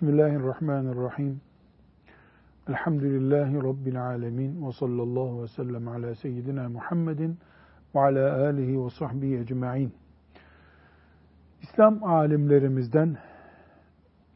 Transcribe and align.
Bismillahirrahmanirrahim. 0.00 1.40
Elhamdülillahi 2.68 3.56
Rabbil 3.56 4.06
alemin. 4.06 4.66
Ve 4.66 4.72
sallallahu 4.72 5.42
ve 5.42 5.48
sellem 5.48 5.88
ala 5.88 6.14
seyyidina 6.14 6.68
Muhammedin 6.68 7.38
ve 7.94 8.00
ala 8.00 8.46
alihi 8.46 8.84
ve 8.84 8.90
sahbihi 8.90 9.38
ecma'in. 9.38 9.92
İslam 11.62 12.04
alimlerimizden 12.04 13.16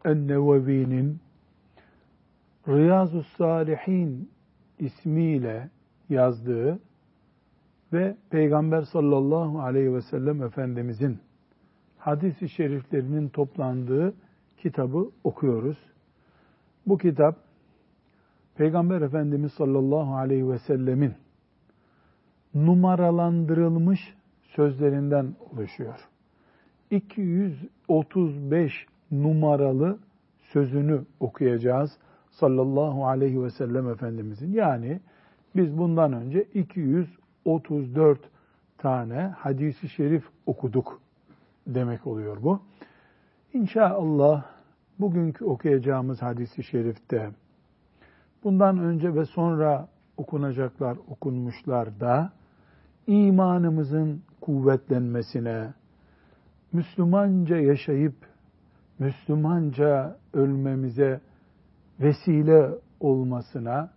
En-Nevevi'nin 0.04 1.20
Riyazu 2.68 3.22
Salihin 3.22 4.30
ismiyle 4.78 5.70
yazdığı 6.08 6.78
ve 7.92 8.16
Peygamber 8.30 8.82
sallallahu 8.82 9.60
aleyhi 9.60 9.94
ve 9.94 10.00
sellem 10.00 10.42
Efendimizin 10.42 11.18
hadis-i 11.98 12.48
şeriflerinin 12.48 13.28
toplandığı 13.28 14.14
kitabı 14.64 15.10
okuyoruz. 15.24 15.78
Bu 16.86 16.98
kitap 16.98 17.36
Peygamber 18.56 19.00
Efendimiz 19.00 19.52
sallallahu 19.52 20.14
aleyhi 20.14 20.48
ve 20.48 20.58
sellemin 20.58 21.14
numaralandırılmış 22.54 24.00
sözlerinden 24.42 25.34
oluşuyor. 25.52 26.08
235 26.90 28.86
numaralı 29.10 29.98
sözünü 30.52 31.04
okuyacağız 31.20 31.90
sallallahu 32.30 33.06
aleyhi 33.06 33.42
ve 33.42 33.50
sellem 33.50 33.88
Efendimizin. 33.88 34.52
Yani 34.52 35.00
biz 35.56 35.78
bundan 35.78 36.12
önce 36.12 36.42
234 36.42 38.18
tane 38.78 39.20
hadisi 39.38 39.88
şerif 39.88 40.24
okuduk 40.46 41.00
demek 41.66 42.06
oluyor 42.06 42.42
bu. 42.42 42.60
İnşallah 43.52 44.53
bugünkü 45.00 45.44
okuyacağımız 45.44 46.22
hadisi 46.22 46.62
şerifte 46.62 47.30
bundan 48.44 48.78
önce 48.78 49.14
ve 49.14 49.24
sonra 49.24 49.88
okunacaklar, 50.16 50.98
okunmuşlar 51.08 52.00
da 52.00 52.32
imanımızın 53.06 54.22
kuvvetlenmesine, 54.40 55.74
Müslümanca 56.72 57.56
yaşayıp 57.56 58.14
Müslümanca 58.98 60.16
ölmemize 60.32 61.20
vesile 62.00 62.70
olmasına 63.00 63.90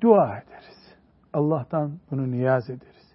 dua 0.00 0.38
ederiz. 0.38 0.94
Allah'tan 1.32 1.92
bunu 2.10 2.30
niyaz 2.30 2.70
ederiz. 2.70 3.14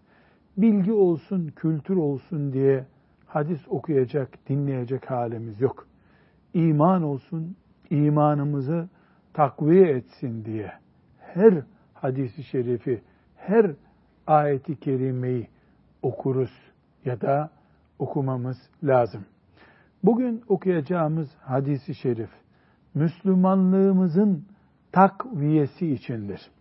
Bilgi 0.58 0.94
olsun, 0.94 1.48
kültür 1.56 1.95
olsun 1.95 2.54
diye 2.54 2.86
hadis 3.26 3.67
okuyacak, 3.67 4.50
dinleyecek 4.50 5.12
halimiz 5.12 5.62
yok. 5.62 5.88
İman 6.54 7.04
olsun, 7.04 7.56
imanımızı 7.90 8.90
takviye 9.34 9.88
etsin 9.88 10.46
diye 10.46 10.72
her 11.20 11.54
hadisi 11.94 12.44
şerifi, 12.44 13.02
her 13.36 13.72
ayeti 14.28 14.80
kerimeyi 14.80 15.48
okuruz 16.02 16.52
ya 17.06 17.22
da 17.22 17.50
okumamız 18.00 18.58
lazım. 18.84 19.26
Bugün 20.04 20.44
okuyacağımız 20.48 21.30
hadisi 21.42 21.95
şerif 21.95 22.30
Müslümanlığımızın 22.94 24.45
takviyesi 24.92 25.94
içindir. 25.94 26.52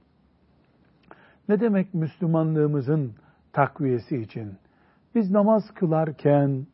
Ne 1.49 1.61
demek 1.61 1.95
Müslümanlığımızın 1.95 3.13
takviyesi 3.53 4.17
için? 4.17 4.53
Biz 5.15 5.31
namaz 5.31 5.75
kılarken 5.75 6.67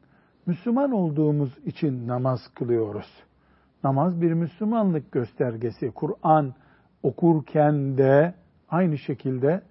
Müslüman 0.46 0.92
olduğumuz 0.92 1.58
için 1.64 2.08
namaz 2.08 2.40
kılıyoruz. 2.54 3.06
Namaz 3.84 4.20
bir 4.20 4.32
Müslümanlık 4.32 5.12
göstergesi. 5.12 5.90
Kur'an 5.90 6.54
okurken 7.02 7.98
de 7.98 8.34
aynı 8.68 8.98
şekilde 8.98 9.62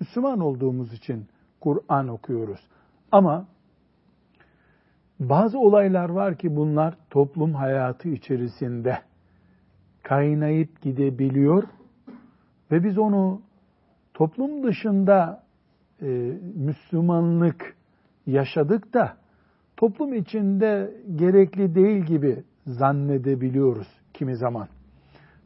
Müslüman 0.00 0.40
olduğumuz 0.40 0.92
için 0.92 1.26
Kur'an 1.60 2.08
okuyoruz. 2.08 2.60
Ama 3.12 3.46
bazı 5.20 5.58
olaylar 5.58 6.08
var 6.08 6.38
ki 6.38 6.56
bunlar 6.56 6.94
toplum 7.10 7.54
hayatı 7.54 8.08
içerisinde 8.08 8.98
kaynayıp 10.02 10.82
gidebiliyor 10.82 11.64
ve 12.70 12.84
biz 12.84 12.98
onu 12.98 13.42
toplum 14.14 14.62
dışında 14.62 15.42
e, 16.02 16.06
Müslümanlık 16.54 17.76
yaşadık 18.26 18.94
da 18.94 19.21
toplum 19.82 20.14
içinde 20.14 20.94
gerekli 21.16 21.74
değil 21.74 22.02
gibi 22.04 22.44
zannedebiliyoruz 22.66 23.88
kimi 24.14 24.36
zaman. 24.36 24.68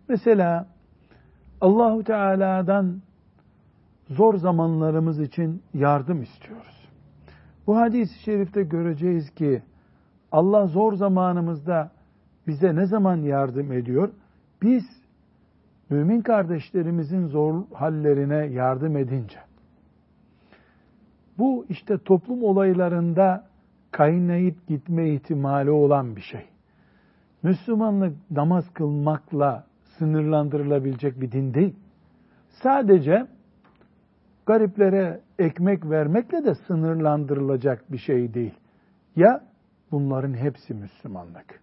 Mesela 0.08 0.66
Allahu 1.60 2.04
Teala'dan 2.04 3.02
zor 4.08 4.34
zamanlarımız 4.34 5.20
için 5.20 5.62
yardım 5.74 6.22
istiyoruz. 6.22 6.88
Bu 7.66 7.76
hadis-i 7.76 8.18
şerifte 8.22 8.62
göreceğiz 8.62 9.30
ki 9.30 9.62
Allah 10.32 10.66
zor 10.66 10.92
zamanımızda 10.92 11.90
bize 12.46 12.74
ne 12.74 12.86
zaman 12.86 13.16
yardım 13.16 13.72
ediyor? 13.72 14.10
Biz 14.62 14.84
mümin 15.90 16.20
kardeşlerimizin 16.20 17.26
zor 17.26 17.62
hallerine 17.74 18.46
yardım 18.46 18.96
edince. 18.96 19.38
Bu 21.38 21.66
işte 21.68 21.98
toplum 21.98 22.44
olaylarında 22.44 23.46
kaynayıp 23.90 24.66
gitme 24.66 25.10
ihtimali 25.10 25.70
olan 25.70 26.16
bir 26.16 26.20
şey. 26.20 26.46
Müslümanlık 27.42 28.30
namaz 28.30 28.64
kılmakla 28.74 29.66
sınırlandırılabilecek 29.98 31.20
bir 31.20 31.32
din 31.32 31.54
değil. 31.54 31.76
Sadece 32.62 33.26
gariplere 34.46 35.20
ekmek 35.38 35.90
vermekle 35.90 36.44
de 36.44 36.54
sınırlandırılacak 36.54 37.92
bir 37.92 37.98
şey 37.98 38.34
değil. 38.34 38.54
Ya 39.16 39.44
bunların 39.90 40.34
hepsi 40.34 40.74
Müslümanlık. 40.74 41.60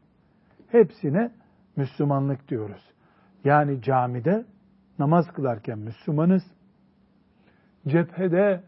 Hepsine 0.68 1.32
Müslümanlık 1.76 2.50
diyoruz. 2.50 2.92
Yani 3.44 3.82
camide 3.82 4.46
namaz 5.00 5.26
kılarken 5.36 5.80
Müslümanız, 5.80 6.44
cephede 7.88 8.64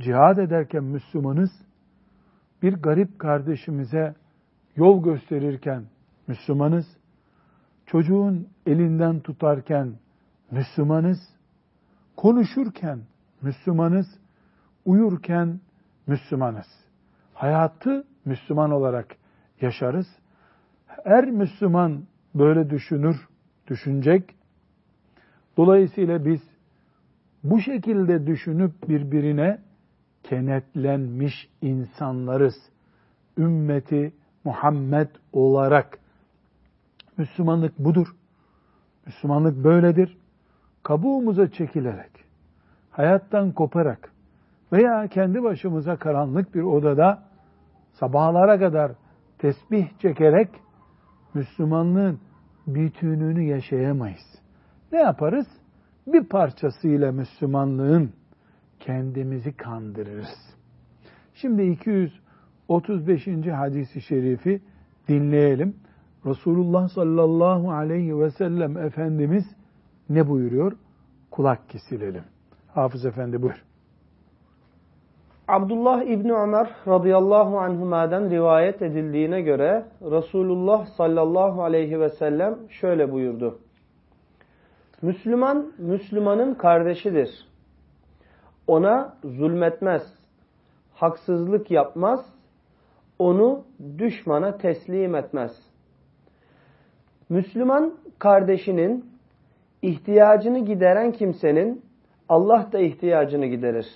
cihad 0.00 0.38
ederken 0.38 0.84
Müslümanız, 0.84 1.50
bir 2.62 2.72
garip 2.72 3.18
kardeşimize 3.18 4.14
yol 4.76 5.02
gösterirken 5.02 5.84
Müslümanız, 6.26 6.86
çocuğun 7.86 8.48
elinden 8.66 9.20
tutarken 9.20 9.92
Müslümanız, 10.50 11.18
konuşurken 12.16 13.00
Müslümanız, 13.42 14.06
uyurken 14.84 15.60
Müslümanız. 16.06 16.66
Hayatı 17.34 18.04
Müslüman 18.24 18.70
olarak 18.70 19.16
yaşarız. 19.60 20.06
Her 20.86 21.24
Müslüman 21.30 22.02
böyle 22.34 22.70
düşünür, 22.70 23.28
düşünecek. 23.68 24.34
Dolayısıyla 25.56 26.24
biz 26.24 26.40
bu 27.44 27.60
şekilde 27.60 28.26
düşünüp 28.26 28.88
birbirine 28.88 29.58
kenetlenmiş 30.22 31.48
insanlarız. 31.62 32.54
Ümmeti 33.38 34.12
Muhammed 34.44 35.08
olarak 35.32 35.98
Müslümanlık 37.16 37.78
budur. 37.78 38.06
Müslümanlık 39.06 39.64
böyledir. 39.64 40.18
Kabuğumuza 40.82 41.50
çekilerek, 41.50 42.10
hayattan 42.90 43.52
koparak 43.52 44.12
veya 44.72 45.08
kendi 45.08 45.42
başımıza 45.42 45.96
karanlık 45.96 46.54
bir 46.54 46.62
odada 46.62 47.22
sabahlara 47.92 48.58
kadar 48.58 48.92
tesbih 49.38 49.88
çekerek 49.98 50.48
Müslümanlığın 51.34 52.20
bütününü 52.66 53.42
yaşayamayız. 53.42 54.40
Ne 54.92 54.98
yaparız? 54.98 55.46
Bir 56.06 56.24
parçasıyla 56.24 57.12
Müslümanlığın 57.12 58.12
kendimizi 58.80 59.56
kandırırız. 59.56 60.56
Şimdi 61.34 61.62
235. 61.62 63.26
hadisi 63.52 64.02
şerifi 64.02 64.60
dinleyelim. 65.08 65.76
Resulullah 66.26 66.88
sallallahu 66.88 67.72
aleyhi 67.72 68.18
ve 68.18 68.30
sellem 68.30 68.76
Efendimiz 68.76 69.44
ne 70.08 70.28
buyuruyor? 70.28 70.72
Kulak 71.30 71.68
kesilelim. 71.68 72.24
Hafız 72.74 73.04
Efendi 73.04 73.42
buyur. 73.42 73.64
Abdullah 75.48 76.02
İbni 76.02 76.32
Ömer 76.32 76.70
radıyallahu 76.88 77.58
anhuma'dan 77.58 78.30
rivayet 78.30 78.82
edildiğine 78.82 79.40
göre 79.40 79.84
Resulullah 80.02 80.86
sallallahu 80.86 81.62
aleyhi 81.62 82.00
ve 82.00 82.08
sellem 82.08 82.58
şöyle 82.68 83.12
buyurdu. 83.12 83.58
Müslüman, 85.02 85.72
Müslümanın 85.78 86.54
kardeşidir. 86.54 87.49
Ona 88.70 89.16
zulmetmez, 89.24 90.02
haksızlık 90.94 91.70
yapmaz, 91.70 92.20
onu 93.18 93.64
düşmana 93.98 94.56
teslim 94.58 95.14
etmez. 95.14 95.50
Müslüman 97.28 97.94
kardeşinin 98.18 99.10
ihtiyacını 99.82 100.58
gideren 100.58 101.12
kimsenin 101.12 101.82
Allah 102.28 102.68
da 102.72 102.78
ihtiyacını 102.78 103.46
giderir. 103.46 103.86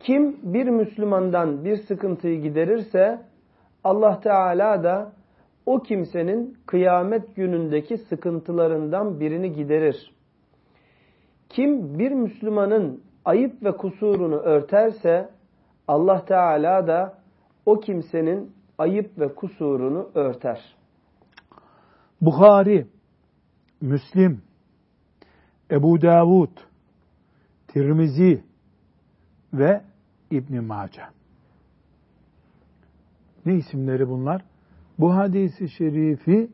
Kim 0.00 0.36
bir 0.42 0.66
Müslümandan 0.68 1.64
bir 1.64 1.76
sıkıntıyı 1.76 2.42
giderirse 2.42 3.20
Allah 3.84 4.20
Teala 4.20 4.84
da 4.84 5.12
o 5.66 5.78
kimsenin 5.78 6.58
kıyamet 6.66 7.36
günündeki 7.36 7.98
sıkıntılarından 7.98 9.20
birini 9.20 9.52
giderir. 9.52 10.12
Kim 11.48 11.98
bir 11.98 12.12
Müslümanın 12.12 13.09
ayıp 13.30 13.62
ve 13.62 13.76
kusurunu 13.76 14.36
örterse 14.36 15.30
Allah 15.88 16.24
Teala 16.24 16.86
da 16.86 17.18
o 17.66 17.80
kimsenin 17.80 18.52
ayıp 18.78 19.18
ve 19.18 19.34
kusurunu 19.34 20.10
örter. 20.14 20.76
Bukhari, 22.20 22.86
Müslim, 23.80 24.42
Ebu 25.70 26.02
Davud, 26.02 26.56
Tirmizi 27.68 28.44
ve 29.52 29.82
İbn 30.30 30.64
Mace. 30.64 31.02
Ne 33.46 33.54
isimleri 33.54 34.08
bunlar? 34.08 34.44
Bu 34.98 35.14
hadisi 35.16 35.68
şerifi 35.68 36.50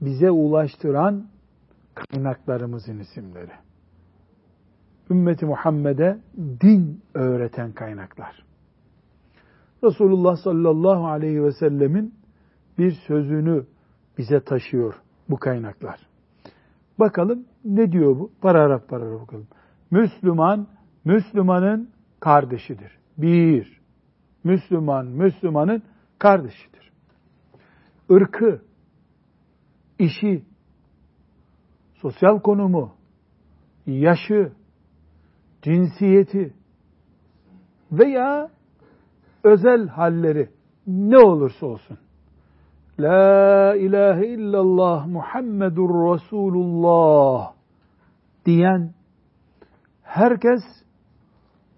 bize 0.00 0.30
ulaştıran 0.30 1.26
kaynaklarımızın 1.94 2.98
isimleri. 2.98 3.52
Ümmeti 5.10 5.46
Muhammed'e 5.46 6.18
din 6.60 7.02
öğreten 7.14 7.72
kaynaklar. 7.72 8.44
Resulullah 9.84 10.36
sallallahu 10.36 11.06
aleyhi 11.06 11.44
ve 11.44 11.52
sellemin 11.52 12.14
bir 12.78 12.92
sözünü 13.06 13.66
bize 14.18 14.40
taşıyor 14.40 14.94
bu 15.30 15.36
kaynaklar. 15.36 16.00
Bakalım 16.98 17.44
ne 17.64 17.92
diyor 17.92 18.18
bu? 18.18 18.30
Paragraf 18.40 18.88
paragraf 18.88 19.20
bakalım. 19.22 19.48
Müslüman, 19.90 20.66
Müslümanın 21.04 21.90
kardeşidir. 22.20 22.98
Bir, 23.18 23.80
Müslüman, 24.44 25.06
Müslümanın 25.06 25.82
kardeşidir. 26.18 26.92
Irkı, 28.10 28.62
işi, 29.98 30.44
sosyal 31.94 32.40
konumu, 32.40 32.94
yaşı, 33.86 34.52
cinsiyeti 35.64 36.54
veya 37.92 38.50
özel 39.44 39.88
halleri 39.88 40.48
ne 40.86 41.18
olursa 41.18 41.66
olsun. 41.66 41.98
La 42.98 43.74
ilahe 43.76 44.26
illallah 44.26 45.06
Muhammedur 45.06 45.88
Resulullah 45.88 47.52
diyen 48.46 48.94
herkes 50.02 50.62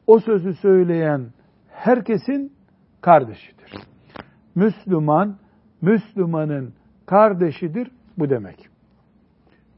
o 0.06 0.18
sözü 0.18 0.54
söyleyen 0.54 1.32
herkesin 1.68 2.52
kardeşidir. 3.00 3.72
Müslüman, 4.54 5.38
Müslümanın 5.80 6.74
kardeşidir 7.06 7.90
bu 8.18 8.30
demek. 8.30 8.68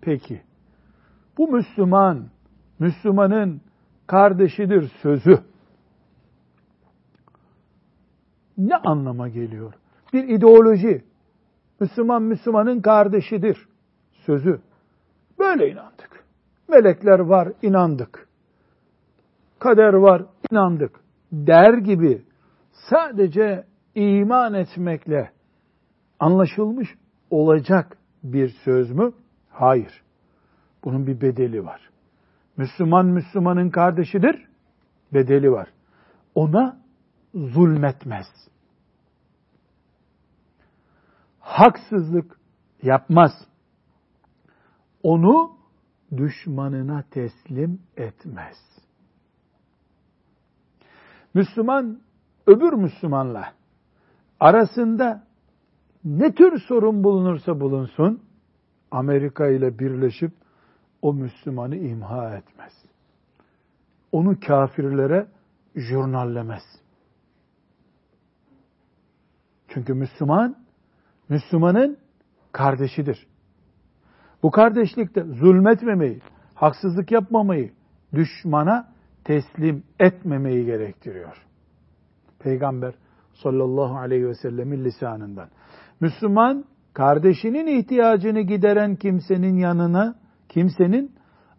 Peki, 0.00 0.42
bu 1.38 1.48
Müslüman, 1.48 2.28
Müslümanın 2.78 3.60
kardeşidir 4.08 4.92
sözü 5.02 5.38
ne 8.58 8.76
anlama 8.76 9.28
geliyor? 9.28 9.74
Bir 10.12 10.28
ideoloji, 10.28 11.04
Müslüman 11.80 12.22
Müslümanın 12.22 12.80
kardeşidir 12.80 13.68
sözü. 14.12 14.60
Böyle 15.38 15.70
inandık. 15.70 16.24
Melekler 16.68 17.18
var, 17.18 17.52
inandık. 17.62 18.28
Kader 19.58 19.92
var, 19.92 20.22
inandık. 20.50 21.00
Der 21.32 21.74
gibi 21.74 22.22
sadece 22.90 23.64
iman 23.94 24.54
etmekle 24.54 25.30
anlaşılmış 26.20 26.88
olacak 27.30 27.98
bir 28.22 28.48
söz 28.48 28.90
mü? 28.90 29.12
Hayır. 29.50 30.02
Bunun 30.84 31.06
bir 31.06 31.20
bedeli 31.20 31.64
var. 31.64 31.90
Müslüman 32.58 33.06
Müslümanın 33.06 33.70
kardeşidir. 33.70 34.48
Bedeli 35.14 35.52
var. 35.52 35.68
Ona 36.34 36.80
zulmetmez. 37.34 38.26
Haksızlık 41.40 42.40
yapmaz. 42.82 43.32
Onu 45.02 45.56
düşmanına 46.16 47.04
teslim 47.10 47.82
etmez. 47.96 48.56
Müslüman 51.34 52.00
öbür 52.46 52.72
Müslümanla 52.72 53.52
arasında 54.40 55.26
ne 56.04 56.34
tür 56.34 56.60
sorun 56.68 57.04
bulunursa 57.04 57.60
bulunsun 57.60 58.22
Amerika 58.90 59.48
ile 59.48 59.78
birleşip 59.78 60.32
o 61.02 61.14
Müslümanı 61.14 61.76
imha 61.76 62.36
etmez. 62.36 62.72
Onu 64.12 64.40
kafirlere 64.40 65.26
jurnallemez. 65.74 66.62
Çünkü 69.68 69.94
Müslüman, 69.94 70.56
Müslümanın 71.28 71.98
kardeşidir. 72.52 73.26
Bu 74.42 74.50
kardeşlikte 74.50 75.24
zulmetmemeyi, 75.24 76.20
haksızlık 76.54 77.12
yapmamayı, 77.12 77.72
düşmana 78.14 78.88
teslim 79.24 79.82
etmemeyi 80.00 80.64
gerektiriyor. 80.64 81.36
Peygamber 82.38 82.94
sallallahu 83.32 83.98
aleyhi 83.98 84.28
ve 84.28 84.34
sellemin 84.34 84.84
lisanından. 84.84 85.48
Müslüman 86.00 86.64
kardeşinin 86.92 87.66
ihtiyacını 87.66 88.40
gideren 88.40 88.96
kimsenin 88.96 89.56
yanına 89.56 90.14
kimsenin 90.48 91.12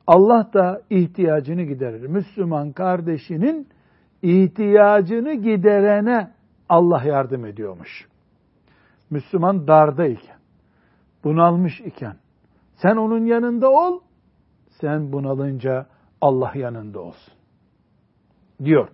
Allah 0.08 0.50
da 0.53 0.81
ihtiyacını 0.89 1.63
giderir. 1.63 2.08
Müslüman 2.08 2.72
kardeşinin 2.72 3.67
ihtiyacını 4.22 5.34
giderene 5.34 6.31
Allah 6.69 7.03
yardım 7.03 7.46
ediyormuş. 7.46 8.08
Müslüman 9.10 9.67
darda 9.67 10.05
iken, 10.05 10.38
bunalmış 11.24 11.81
iken, 11.81 12.15
sen 12.75 12.96
onun 12.96 13.25
yanında 13.25 13.69
ol, 13.69 14.00
sen 14.81 15.12
bunalınca 15.12 15.86
Allah 16.22 16.51
yanında 16.55 17.00
olsun. 17.00 17.34
Diyor. 18.63 18.89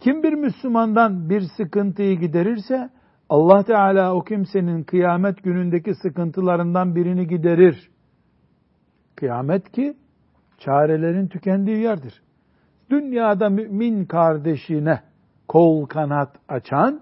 Kim 0.00 0.22
bir 0.22 0.32
Müslümandan 0.32 1.30
bir 1.30 1.42
sıkıntıyı 1.56 2.20
giderirse, 2.20 2.90
Allah 3.28 3.62
Teala 3.62 4.14
o 4.14 4.24
kimsenin 4.24 4.82
kıyamet 4.82 5.42
günündeki 5.42 5.94
sıkıntılarından 5.94 6.94
birini 6.94 7.26
giderir. 7.26 7.90
Kıyamet 9.16 9.72
ki 9.72 9.96
çarelerin 10.58 11.26
tükendiği 11.26 11.78
yerdir. 11.78 12.22
Dünyada 12.90 13.48
mümin 13.48 14.04
kardeşine 14.04 15.00
kol 15.48 15.86
kanat 15.86 16.36
açan 16.48 17.00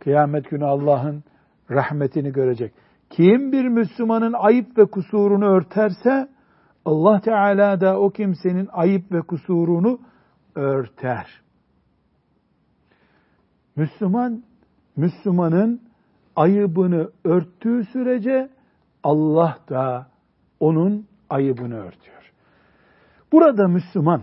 kıyamet 0.00 0.50
günü 0.50 0.64
Allah'ın 0.64 1.24
rahmetini 1.70 2.32
görecek. 2.32 2.72
Kim 3.10 3.52
bir 3.52 3.64
Müslümanın 3.64 4.32
ayıp 4.32 4.78
ve 4.78 4.84
kusurunu 4.84 5.44
örterse 5.44 6.28
Allah 6.84 7.20
Teala 7.20 7.80
da 7.80 8.00
o 8.00 8.10
kimsenin 8.10 8.68
ayıp 8.72 9.12
ve 9.12 9.20
kusurunu 9.20 9.98
örter. 10.54 11.40
Müslüman, 13.76 14.42
Müslümanın 14.96 15.80
ayıbını 16.36 17.10
örttüğü 17.24 17.84
sürece 17.84 18.48
Allah 19.02 19.58
da 19.68 20.06
onun 20.60 21.06
ayıbını 21.30 21.76
örtüyor. 21.76 22.32
Burada 23.32 23.68
Müslüman 23.68 24.22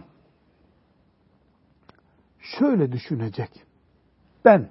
şöyle 2.39 2.91
düşünecek. 2.91 3.49
Ben 4.45 4.69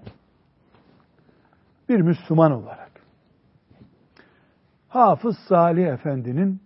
bir 1.88 2.00
Müslüman 2.00 2.52
olarak 2.52 2.92
Hafız 4.88 5.36
Salih 5.48 5.86
Efendi'nin 5.86 6.60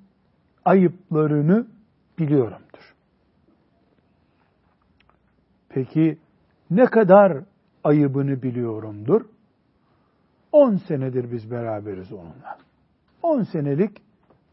ayıplarını 0.64 1.66
biliyorumdur. 2.18 2.94
Peki 5.68 6.18
ne 6.70 6.86
kadar 6.86 7.44
ayıbını 7.84 8.42
biliyorumdur? 8.42 9.26
10 10.52 10.76
senedir 10.76 11.32
biz 11.32 11.50
beraberiz 11.50 12.12
onunla. 12.12 12.58
10 13.22 13.42
senelik 13.42 14.02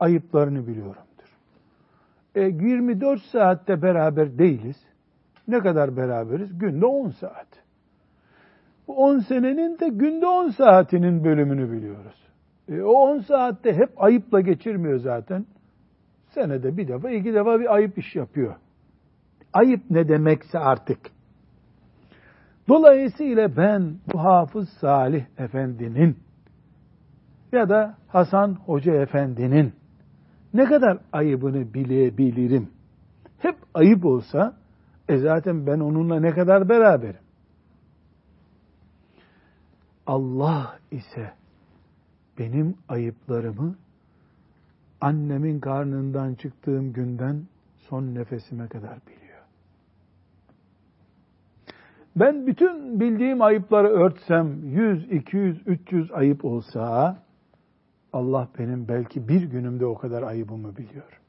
ayıplarını 0.03 0.67
biliyorumdur. 0.67 1.37
E, 2.35 2.41
24 2.41 3.21
saatte 3.21 3.81
beraber 3.81 4.37
değiliz. 4.37 4.77
Ne 5.47 5.59
kadar 5.59 5.97
beraberiz? 5.97 6.57
Günde 6.57 6.85
10 6.85 7.09
saat. 7.09 7.47
Bu 8.87 8.95
10 8.97 9.19
senenin 9.19 9.79
de 9.79 9.89
günde 9.89 10.27
10 10.27 10.49
saatinin 10.49 11.23
bölümünü 11.23 11.71
biliyoruz. 11.71 12.23
E, 12.69 12.81
o 12.81 12.91
10 12.91 13.19
saatte 13.19 13.73
hep 13.73 14.03
ayıpla 14.03 14.41
geçirmiyor 14.41 14.99
zaten. 14.99 15.45
Senede 16.29 16.77
bir 16.77 16.87
defa, 16.87 17.09
iki 17.09 17.33
defa 17.33 17.59
bir 17.59 17.73
ayıp 17.73 17.97
iş 17.97 18.15
yapıyor. 18.15 18.55
Ayıp 19.53 19.81
ne 19.89 20.07
demekse 20.07 20.59
artık. 20.59 20.99
Dolayısıyla 22.67 23.57
ben 23.57 23.95
bu 24.13 24.23
Hafız 24.23 24.69
Salih 24.69 25.25
Efendi'nin 25.37 26.17
ya 27.51 27.69
da 27.69 27.95
Hasan 28.07 28.57
Hoca 28.65 28.93
Efendi'nin 28.93 29.73
ne 30.53 30.65
kadar 30.65 30.97
ayıbını 31.11 31.73
bilebilirim. 31.73 32.69
Hep 33.39 33.55
ayıp 33.73 34.05
olsa 34.05 34.55
e 35.09 35.17
zaten 35.17 35.67
ben 35.67 35.79
onunla 35.79 36.19
ne 36.19 36.31
kadar 36.31 36.69
beraberim. 36.69 37.21
Allah 40.07 40.79
ise 40.91 41.31
benim 42.39 42.75
ayıplarımı 42.89 43.75
annemin 45.01 45.59
karnından 45.59 46.35
çıktığım 46.35 46.93
günden 46.93 47.43
son 47.89 48.15
nefesime 48.15 48.67
kadar 48.67 48.97
biliyor. 49.07 49.23
Ben 52.15 52.47
bütün 52.47 52.99
bildiğim 52.99 53.41
ayıpları 53.41 53.87
örtsem 53.87 54.63
100, 54.63 55.11
200, 55.11 55.67
300 55.67 56.11
ayıp 56.11 56.45
olsa 56.45 57.17
Allah 58.13 58.49
benim 58.59 58.87
belki 58.87 59.27
bir 59.27 59.41
günümde 59.41 59.85
o 59.85 59.95
kadar 59.95 60.23
ayıbımı 60.23 60.77
biliyor. 60.77 61.19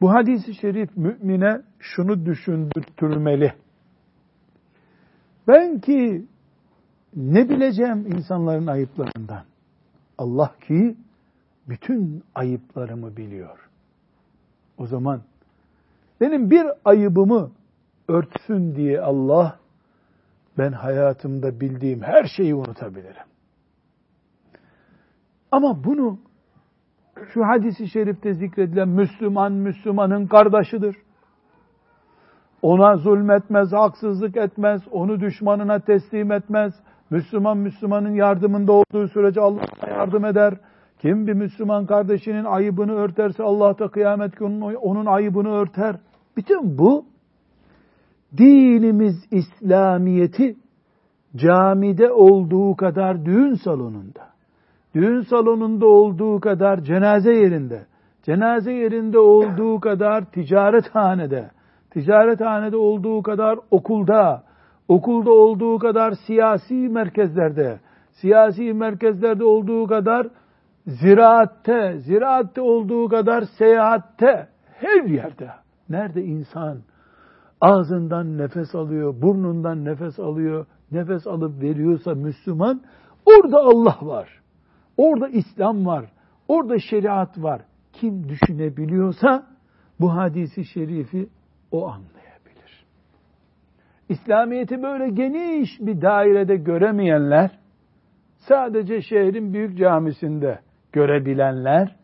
Bu 0.00 0.12
hadisi 0.12 0.54
şerif 0.54 0.96
mümine 0.96 1.62
şunu 1.78 2.26
düşündürtmeli. 2.26 3.52
Ben 5.48 5.80
ki 5.80 6.26
ne 7.16 7.48
bileceğim 7.48 8.06
insanların 8.06 8.66
ayıplarından? 8.66 9.44
Allah 10.18 10.54
ki 10.66 10.96
bütün 11.68 12.24
ayıplarımı 12.34 13.16
biliyor. 13.16 13.70
O 14.78 14.86
zaman 14.86 15.22
benim 16.20 16.50
bir 16.50 16.66
ayıbımı 16.84 17.50
örtsün 18.08 18.74
diye 18.74 19.00
Allah 19.00 19.58
ben 20.58 20.72
hayatımda 20.72 21.60
bildiğim 21.60 22.02
her 22.02 22.24
şeyi 22.24 22.54
unutabilirim. 22.54 23.33
Ama 25.54 25.84
bunu 25.84 26.18
şu 27.32 27.46
hadisi 27.46 27.88
şerifte 27.88 28.34
zikredilen 28.34 28.88
Müslüman 28.88 29.52
Müslümanın 29.52 30.26
kardeşidir. 30.26 30.96
Ona 32.62 32.96
zulmetmez, 32.96 33.72
haksızlık 33.72 34.36
etmez, 34.36 34.82
onu 34.90 35.20
düşmanına 35.20 35.78
teslim 35.78 36.32
etmez. 36.32 36.74
Müslüman 37.10 37.58
Müslümanın 37.58 38.14
yardımında 38.14 38.72
olduğu 38.72 39.08
sürece 39.08 39.40
Allah 39.40 39.62
yardım 39.88 40.24
eder. 40.24 40.54
Kim 40.98 41.26
bir 41.26 41.32
Müslüman 41.32 41.86
kardeşinin 41.86 42.44
ayıbını 42.44 42.92
örterse 42.92 43.42
Allah 43.42 43.78
da 43.78 43.88
kıyamet 43.88 44.36
günü 44.36 44.76
onun 44.76 45.06
ayıbını 45.06 45.50
örter. 45.50 45.96
Bütün 46.36 46.78
bu 46.78 47.04
dinimiz 48.36 49.16
İslamiyeti 49.30 50.56
camide 51.36 52.12
olduğu 52.12 52.76
kadar 52.76 53.24
düğün 53.24 53.54
salonunda, 53.54 54.33
düğün 54.94 55.20
salonunda 55.20 55.86
olduğu 55.86 56.40
kadar 56.40 56.80
cenaze 56.80 57.32
yerinde, 57.32 57.86
cenaze 58.22 58.72
yerinde 58.72 59.18
olduğu 59.18 59.80
kadar 59.80 60.24
ticarethanede, 60.24 61.50
ticarethanede 61.90 62.76
olduğu 62.76 63.22
kadar 63.22 63.58
okulda, 63.70 64.42
okulda 64.88 65.30
olduğu 65.30 65.78
kadar 65.78 66.14
siyasi 66.26 66.74
merkezlerde, 66.74 67.80
siyasi 68.12 68.72
merkezlerde 68.72 69.44
olduğu 69.44 69.86
kadar 69.86 70.26
ziraatte, 70.86 71.98
ziraatte 71.98 72.60
olduğu 72.60 73.08
kadar 73.08 73.44
seyahatte, 73.58 74.48
her 74.74 75.04
yerde. 75.04 75.50
Nerede 75.88 76.24
insan 76.24 76.78
ağzından 77.60 78.38
nefes 78.38 78.74
alıyor, 78.74 79.14
burnundan 79.22 79.84
nefes 79.84 80.18
alıyor, 80.18 80.66
nefes 80.92 81.26
alıp 81.26 81.62
veriyorsa 81.62 82.14
Müslüman, 82.14 82.80
orada 83.26 83.58
Allah 83.58 83.98
var. 84.02 84.43
Orada 84.96 85.28
İslam 85.28 85.86
var. 85.86 86.04
Orada 86.48 86.78
şeriat 86.78 87.42
var. 87.42 87.62
Kim 87.92 88.28
düşünebiliyorsa 88.28 89.46
bu 90.00 90.14
hadisi 90.14 90.64
şerifi 90.64 91.28
o 91.70 91.86
anlayabilir. 91.88 92.84
İslamiyeti 94.08 94.82
böyle 94.82 95.08
geniş 95.08 95.80
bir 95.80 96.02
dairede 96.02 96.56
göremeyenler, 96.56 97.50
sadece 98.38 99.02
şehrin 99.02 99.52
büyük 99.52 99.78
camisinde 99.78 100.58
görebilenler, 100.92 101.96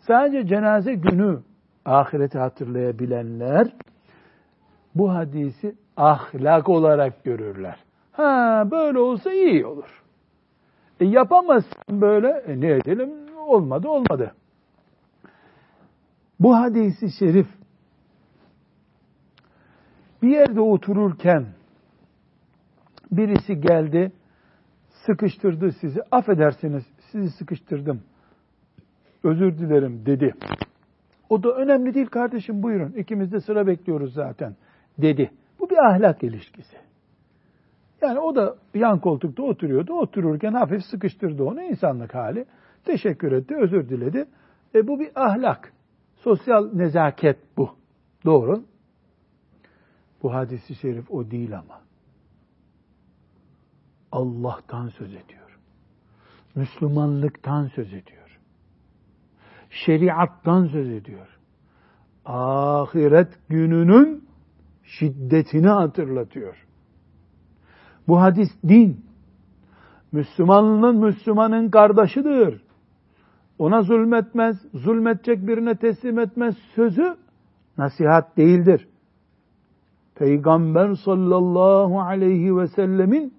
sadece 0.00 0.46
cenaze 0.46 0.94
günü 0.94 1.42
ahireti 1.84 2.38
hatırlayabilenler, 2.38 3.72
bu 4.94 5.10
hadisi 5.14 5.74
ahlak 5.96 6.68
olarak 6.68 7.24
görürler. 7.24 7.76
Ha 8.12 8.68
böyle 8.70 8.98
olsa 8.98 9.32
iyi 9.32 9.66
olur. 9.66 10.02
E 11.00 11.04
yapamazsın 11.04 12.00
böyle, 12.00 12.28
e 12.28 12.60
ne 12.60 12.70
edelim? 12.70 13.10
Olmadı, 13.46 13.88
olmadı. 13.88 14.34
Bu 16.40 16.56
hadisi 16.56 17.10
şerif 17.18 17.46
bir 20.22 20.28
yerde 20.28 20.60
otururken 20.60 21.46
birisi 23.12 23.60
geldi, 23.60 24.12
sıkıştırdı 25.06 25.72
sizi. 25.72 26.00
Affedersiniz, 26.10 26.84
sizi 27.12 27.30
sıkıştırdım. 27.30 28.02
Özür 29.24 29.58
dilerim 29.58 30.06
dedi. 30.06 30.34
O 31.28 31.42
da 31.42 31.52
önemli 31.52 31.94
değil 31.94 32.06
kardeşim 32.06 32.62
buyurun. 32.62 32.92
İkimiz 32.92 33.32
de 33.32 33.40
sıra 33.40 33.66
bekliyoruz 33.66 34.14
zaten 34.14 34.56
dedi. 34.98 35.30
Bu 35.60 35.70
bir 35.70 35.78
ahlak 35.78 36.22
ilişkisi. 36.22 36.76
Yani 38.02 38.18
o 38.18 38.36
da 38.36 38.56
yan 38.74 39.00
koltukta 39.00 39.42
oturuyordu. 39.42 39.92
Otururken 39.92 40.52
hafif 40.52 40.84
sıkıştırdı 40.84 41.44
onu 41.44 41.62
insanlık 41.62 42.14
hali. 42.14 42.46
Teşekkür 42.84 43.32
etti, 43.32 43.56
özür 43.56 43.88
diledi. 43.88 44.28
E 44.74 44.88
bu 44.88 45.00
bir 45.00 45.10
ahlak. 45.14 45.72
Sosyal 46.16 46.72
nezaket 46.72 47.38
bu. 47.56 47.70
Doğru. 48.24 48.64
Bu 50.22 50.34
hadisi 50.34 50.74
şerif 50.74 51.10
o 51.10 51.30
değil 51.30 51.58
ama. 51.58 51.80
Allah'tan 54.12 54.88
söz 54.88 55.08
ediyor. 55.08 55.58
Müslümanlıktan 56.54 57.66
söz 57.66 57.88
ediyor. 57.88 58.38
Şeriattan 59.70 60.66
söz 60.66 60.88
ediyor. 60.88 61.38
Ahiret 62.24 63.38
gününün 63.48 64.28
şiddetini 64.84 65.68
hatırlatıyor. 65.68 66.67
Bu 68.08 68.20
hadis 68.20 68.48
din. 68.68 69.00
Müslümanın 70.12 70.96
Müslümanın 70.96 71.70
kardeşidir. 71.70 72.62
Ona 73.58 73.82
zulmetmez, 73.82 74.56
zulmetecek 74.74 75.46
birine 75.46 75.74
teslim 75.74 76.18
etmez 76.18 76.54
sözü 76.74 77.16
nasihat 77.78 78.36
değildir. 78.36 78.88
Peygamber 80.14 80.94
sallallahu 80.94 82.00
aleyhi 82.00 82.56
ve 82.56 82.66
sellemin 82.68 83.34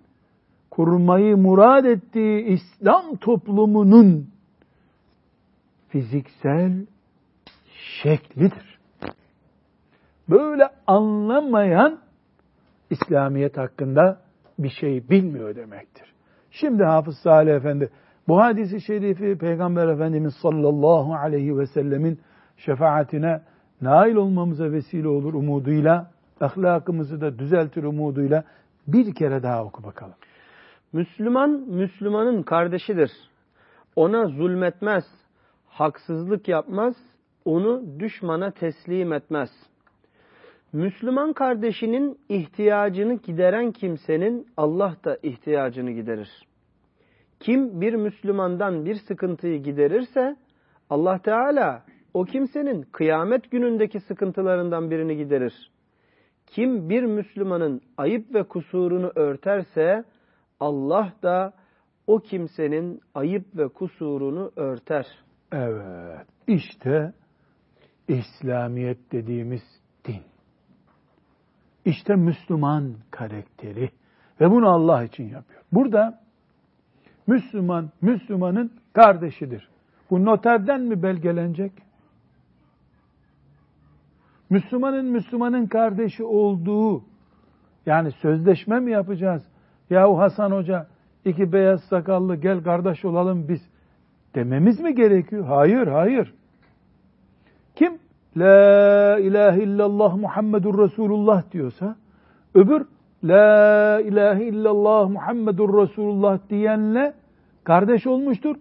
kurmayı 0.72 1.38
murad 1.38 1.86
ettiği 1.86 2.44
İslam 2.46 3.16
toplumunun 3.16 4.30
fiziksel 5.90 6.86
şeklidir 8.04 8.80
böyle 10.30 10.70
anlamayan 10.88 12.00
İslamiyet 12.90 13.58
hakkında 13.58 14.22
bir 14.64 14.70
şey 14.70 15.10
bilmiyor 15.10 15.56
demektir. 15.56 16.14
Şimdi 16.52 16.84
Hafız 16.84 17.18
Salih 17.18 17.56
Efendi 17.56 17.90
bu 18.28 18.40
hadisi 18.40 18.82
şerifi 18.82 19.38
Peygamber 19.38 19.88
Efendimiz 19.88 20.34
sallallahu 20.42 21.14
aleyhi 21.14 21.58
ve 21.58 21.66
sellemin 21.68 22.20
şefaatine 22.58 23.42
nail 23.82 24.16
olmamıza 24.16 24.72
vesile 24.72 25.08
olur 25.08 25.34
umuduyla, 25.34 26.12
ahlakımızı 26.42 27.22
da 27.22 27.40
düzeltir 27.40 27.84
umuduyla 27.84 28.44
bir 28.88 29.14
kere 29.16 29.44
daha 29.44 29.64
oku 29.64 29.84
bakalım. 29.84 30.16
Müslüman, 30.94 31.50
Müslümanın 31.50 32.44
kardeşidir. 32.44 33.12
Ona 33.96 34.26
zulmetmez, 34.28 35.04
haksızlık 35.68 36.48
yapmaz, 36.48 36.96
onu 37.46 38.00
düşmana 38.00 38.52
teslim 38.52 39.14
etmez.'' 39.14 39.69
Müslüman 40.74 41.34
kardeşinin 41.34 42.20
ihtiyacını 42.30 43.14
gideren 43.14 43.72
kimsenin 43.72 44.48
Allah 44.58 44.96
da 45.06 45.18
ihtiyacını 45.24 45.92
giderir. 45.92 46.30
Kim 47.40 47.82
bir 47.82 47.94
Müslümandan 47.94 48.86
bir 48.86 48.96
sıkıntıyı 48.96 49.64
giderirse 49.64 50.36
Allah 50.90 51.20
Teala 51.22 51.86
o 52.14 52.26
kimsenin 52.26 52.82
kıyamet 52.82 53.52
günündeki 53.52 54.00
sıkıntılarından 54.00 54.92
birini 54.92 55.18
giderir. 55.18 55.72
Kim 56.48 56.90
bir 56.90 57.04
Müslümanın 57.04 57.82
ayıp 57.98 58.34
ve 58.34 58.44
kusurunu 58.44 59.12
örterse 59.16 60.04
Allah 60.60 61.14
da 61.24 61.54
o 62.08 62.20
kimsenin 62.20 63.02
ayıp 63.16 63.46
ve 63.58 63.68
kusurunu 63.68 64.52
örter. 64.56 65.06
Evet. 65.52 66.28
İşte 66.48 67.14
İslamiyet 68.08 69.12
dediğimiz 69.12 69.62
din. 70.06 70.22
İşte 71.86 72.16
Müslüman 72.16 72.94
karakteri 73.12 73.90
ve 74.42 74.52
bunu 74.52 74.70
Allah 74.70 75.04
için 75.04 75.24
yapıyor. 75.24 75.62
Burada 75.72 76.20
Müslüman, 77.28 77.90
Müslümanın 78.02 78.72
kardeşidir. 78.94 79.70
Bu 80.10 80.26
noterden 80.26 80.82
mi 80.82 81.04
belgelenecek? 81.04 81.72
Müslümanın 84.50 85.06
Müslümanın 85.06 85.68
kardeşi 85.68 86.24
olduğu 86.24 87.04
yani 87.86 88.12
sözleşme 88.12 88.80
mi 88.80 88.92
yapacağız? 88.92 89.44
Yahu 89.90 90.20
Hasan 90.20 90.52
Hoca 90.52 90.88
iki 91.26 91.54
beyaz 91.54 91.84
sakallı 91.84 92.36
gel 92.36 92.64
kardeş 92.64 93.06
olalım 93.06 93.48
biz 93.50 93.62
dememiz 94.36 94.80
mi 94.80 94.96
gerekiyor? 94.96 95.46
Hayır, 95.46 95.88
hayır. 95.88 96.34
La 98.40 99.20
ilahe 99.20 99.64
illallah 99.64 100.18
Muhammedur 100.18 100.84
Resulullah 100.84 101.52
diyorsa 101.52 101.96
öbür 102.56 102.86
La 103.24 104.02
ilahe 104.02 104.44
illallah 104.44 105.10
Muhammedur 105.10 105.82
Resulullah 105.82 106.40
diyenle 106.50 107.14
kardeş 107.64 108.08
olmuştur. 108.08 108.56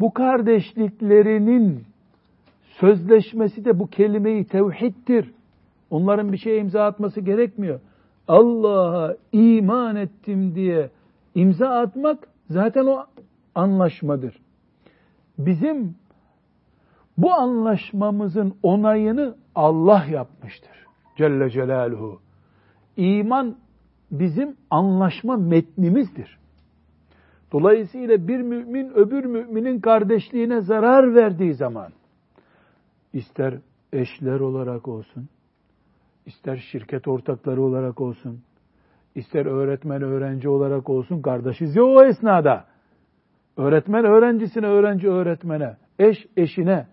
Bu 0.00 0.12
kardeşliklerinin 0.12 1.84
sözleşmesi 2.80 3.64
de 3.64 3.78
bu 3.78 3.86
kelimeyi 3.86 4.44
tevhiddir. 4.44 5.32
Onların 5.90 6.32
bir 6.32 6.38
şeye 6.38 6.58
imza 6.58 6.84
atması 6.84 7.20
gerekmiyor. 7.20 7.80
Allah'a 8.28 9.16
iman 9.32 9.96
ettim 9.96 10.54
diye 10.54 10.90
imza 11.34 11.68
atmak 11.68 12.28
zaten 12.50 12.86
o 12.86 13.04
anlaşmadır. 13.54 14.36
Bizim 15.38 15.94
bu 17.18 17.32
anlaşmamızın 17.32 18.54
onayını 18.62 19.36
Allah 19.54 20.04
yapmıştır. 20.10 20.86
Celle 21.16 21.50
Celaluhu. 21.50 22.20
İman 22.96 23.56
bizim 24.10 24.56
anlaşma 24.70 25.36
metnimizdir. 25.36 26.38
Dolayısıyla 27.52 28.28
bir 28.28 28.40
mümin 28.40 28.90
öbür 28.90 29.24
müminin 29.24 29.80
kardeşliğine 29.80 30.60
zarar 30.60 31.14
verdiği 31.14 31.54
zaman 31.54 31.92
ister 33.12 33.54
eşler 33.92 34.40
olarak 34.40 34.88
olsun, 34.88 35.28
ister 36.26 36.56
şirket 36.56 37.08
ortakları 37.08 37.62
olarak 37.62 38.00
olsun, 38.00 38.40
ister 39.14 39.46
öğretmen 39.46 40.02
öğrenci 40.02 40.48
olarak 40.48 40.90
olsun 40.90 41.22
kardeşiz 41.22 41.76
ya 41.76 41.84
o 41.84 42.04
esnada. 42.04 42.64
Öğretmen 43.56 44.04
öğrencisine, 44.04 44.66
öğrenci 44.66 45.08
öğretmene, 45.08 45.76
eş 45.98 46.26
eşine, 46.36 46.86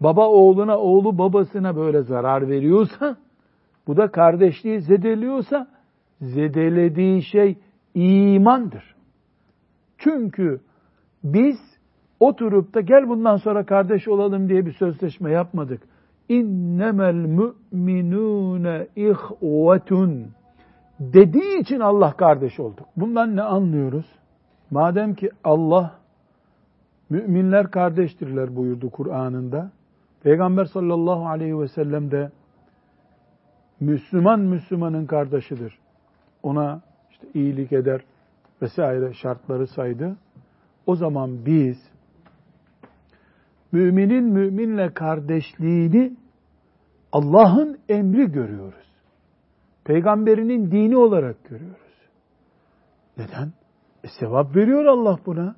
baba 0.00 0.28
oğluna, 0.28 0.78
oğlu 0.78 1.18
babasına 1.18 1.76
böyle 1.76 2.02
zarar 2.02 2.48
veriyorsa, 2.48 3.16
bu 3.86 3.96
da 3.96 4.10
kardeşliği 4.10 4.80
zedeliyorsa, 4.80 5.66
zedelediği 6.20 7.22
şey 7.22 7.58
imandır. 7.94 8.94
Çünkü 9.98 10.60
biz 11.24 11.56
oturup 12.20 12.74
da 12.74 12.80
gel 12.80 13.08
bundan 13.08 13.36
sonra 13.36 13.66
kardeş 13.66 14.08
olalım 14.08 14.48
diye 14.48 14.66
bir 14.66 14.72
sözleşme 14.72 15.30
yapmadık. 15.30 15.82
İnnemel 16.28 17.14
müminune 17.72 18.86
ihvetun 18.96 20.26
dediği 21.00 21.60
için 21.60 21.80
Allah 21.80 22.12
kardeş 22.16 22.60
olduk. 22.60 22.86
Bundan 22.96 23.36
ne 23.36 23.42
anlıyoruz? 23.42 24.06
Madem 24.70 25.14
ki 25.14 25.30
Allah 25.44 25.98
müminler 27.10 27.70
kardeştirler 27.70 28.56
buyurdu 28.56 28.90
Kur'an'ında. 28.90 29.70
Peygamber 30.26 30.64
sallallahu 30.64 31.28
aleyhi 31.28 31.58
ve 31.58 31.68
sellem 31.68 32.10
de 32.10 32.30
Müslüman 33.80 34.40
Müslümanın 34.40 35.06
kardeşidir. 35.06 35.78
Ona 36.42 36.82
işte 37.10 37.26
iyilik 37.34 37.72
eder 37.72 38.00
vesaire 38.62 39.12
şartları 39.12 39.66
saydı. 39.66 40.16
O 40.86 40.96
zaman 40.96 41.46
biz 41.46 41.76
müminin 43.72 44.24
müminle 44.24 44.94
kardeşliğini 44.94 46.16
Allah'ın 47.12 47.78
emri 47.88 48.32
görüyoruz. 48.32 48.86
Peygamberinin 49.84 50.70
dini 50.70 50.96
olarak 50.96 51.44
görüyoruz. 51.44 51.94
Neden? 53.18 53.52
E, 54.04 54.08
sevap 54.20 54.56
veriyor 54.56 54.84
Allah 54.84 55.18
buna. 55.26 55.56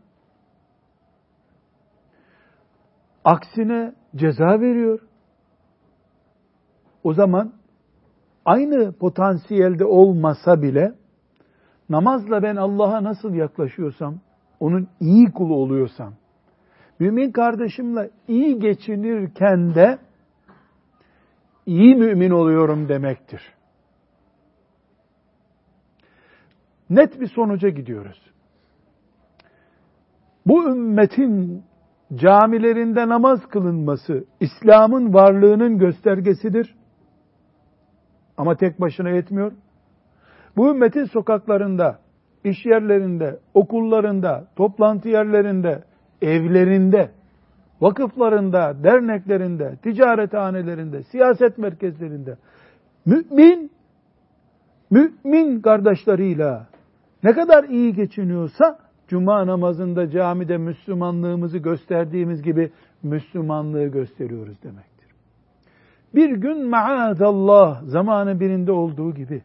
Aksine 3.25 3.98
ceza 4.17 4.61
veriyor. 4.61 5.01
O 7.05 7.15
zaman 7.15 7.53
aynı 8.45 8.93
potansiyelde 8.93 9.85
olmasa 9.85 10.63
bile 10.63 10.95
namazla 11.89 12.43
ben 12.43 12.57
Allah'a 12.57 13.05
nasıl 13.05 13.35
yaklaşıyorsam, 13.35 14.21
onun 14.61 14.89
iyi 15.01 15.33
kulu 15.33 15.55
oluyorsam, 15.55 16.15
mümin 16.99 17.33
kardeşimle 17.33 18.11
iyi 18.29 18.59
geçinirken 18.59 19.75
de 19.75 19.99
iyi 21.67 21.97
mümin 21.97 22.31
oluyorum 22.31 22.89
demektir. 22.89 23.43
Net 26.91 27.21
bir 27.21 27.27
sonuca 27.27 27.69
gidiyoruz. 27.69 28.21
Bu 30.47 30.71
ümmetin 30.71 31.65
camilerinde 32.15 33.09
namaz 33.09 33.41
kılınması 33.49 34.25
İslam'ın 34.41 35.15
varlığının 35.15 35.79
göstergesidir. 35.79 36.75
Ama 38.37 38.57
tek 38.57 38.81
başına 38.81 39.11
yetmiyor. 39.11 39.53
Bu 40.57 40.71
ümmetin 40.71 41.05
sokaklarında, 41.05 41.99
iş 42.45 42.67
yerlerinde, 42.67 43.39
okullarında, 43.55 44.49
toplantı 44.57 45.09
yerlerinde, 45.09 45.85
evlerinde, 46.23 47.11
vakıflarında, 47.81 48.85
derneklerinde, 48.85 49.77
ticarethanelerinde, 49.83 51.03
siyaset 51.03 51.59
merkezlerinde 51.59 52.37
mümin 53.07 53.71
mümin 54.91 55.61
kardeşleriyle 55.61 56.59
ne 57.23 57.33
kadar 57.33 57.65
iyi 57.65 57.95
geçiniyorsa 57.95 58.79
cuma 59.09 59.47
namazında 59.47 60.11
camide 60.11 60.57
Müslümanlığımızı 60.57 61.59
gösterdiğimiz 61.59 62.43
gibi 62.43 62.73
Müslümanlığı 63.03 63.87
gösteriyoruz 63.87 64.63
demektir. 64.63 65.09
Bir 66.15 66.31
gün 66.31 66.71
maazallah 66.71 67.83
zamanı 67.83 68.41
birinde 68.41 68.73
olduğu 68.73 69.15
gibi 69.15 69.43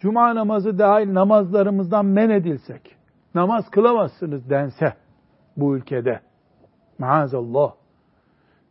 cuma 0.00 0.34
namazı 0.34 0.78
dahil 0.78 1.14
namazlarımızdan 1.14 2.06
men 2.06 2.30
edilsek, 2.30 2.96
namaz 3.34 3.70
kılamazsınız 3.70 4.50
dense 4.50 4.94
bu 5.56 5.76
ülkede, 5.76 6.20
maazallah, 6.98 7.72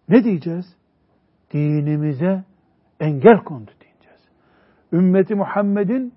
ne 0.10 0.24
diyeceğiz? 0.24 0.66
Dinimize 1.54 2.44
engel 3.00 3.44
kondu 3.44 3.72
diyeceğiz. 3.82 4.22
Ümmeti 4.94 5.36
Muhammed'in 5.36 6.14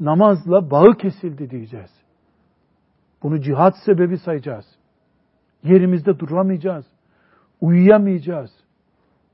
namazla 0.00 0.70
bağı 0.70 0.96
kesildi 0.96 1.50
diyeceğiz. 1.50 1.99
Bunu 3.22 3.40
cihat 3.40 3.74
sebebi 3.84 4.18
sayacağız. 4.18 4.64
Yerimizde 5.62 6.18
duramayacağız. 6.18 6.86
Uyuyamayacağız. 7.60 8.50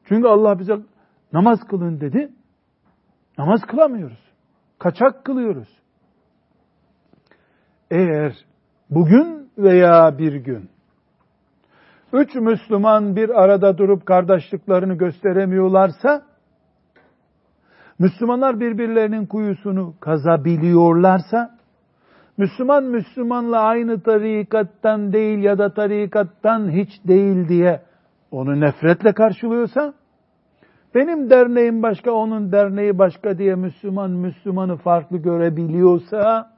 Çünkü 0.05 0.29
Allah 0.29 0.59
bize 0.59 0.77
namaz 1.33 1.59
kılın 1.71 2.01
dedi. 2.01 2.33
Namaz 3.39 3.61
kılamıyoruz. 3.61 4.33
Kaçak 4.79 5.25
kılıyoruz. 5.25 5.69
Eğer 7.91 8.33
bugün 8.91 9.51
veya 9.59 10.19
bir 10.19 10.35
gün 10.35 10.71
üç 12.13 12.35
Müslüman 12.35 13.17
bir 13.17 13.43
arada 13.43 13.79
durup 13.79 14.07
kardeşliklerini 14.07 14.99
gösteremiyorlarsa, 14.99 16.23
Müslümanlar 17.99 18.61
birbirlerinin 18.61 19.27
kuyusunu 19.27 19.95
kazabiliyorlarsa, 20.01 21.56
Müslüman 22.39 22.85
Müslümanla 22.85 23.61
aynı 23.61 24.01
tarikattan 24.01 25.13
değil 25.13 25.39
ya 25.39 25.59
da 25.59 25.75
tarikattan 25.75 26.71
hiç 26.71 26.91
değil 27.09 27.49
diye 27.49 27.83
onu 28.31 28.61
nefretle 28.61 29.13
karşılıyorsa, 29.13 29.95
benim 30.95 31.31
derneğim 31.31 31.83
başka, 31.83 32.11
onun 32.11 32.53
derneği 32.53 32.99
başka 32.99 33.39
diye 33.39 33.55
Müslüman 33.55 34.11
Müslümanı 34.11 34.77
farklı 34.77 35.19
görebiliyorsa, 35.19 36.51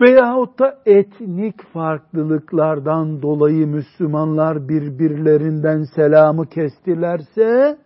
veyahut 0.00 0.58
da 0.58 0.78
etnik 0.86 1.62
farklılıklardan 1.72 3.22
dolayı 3.22 3.66
Müslümanlar 3.66 4.68
birbirlerinden 4.68 5.84
selamı 5.94 6.46
kestilerse, 6.46 7.78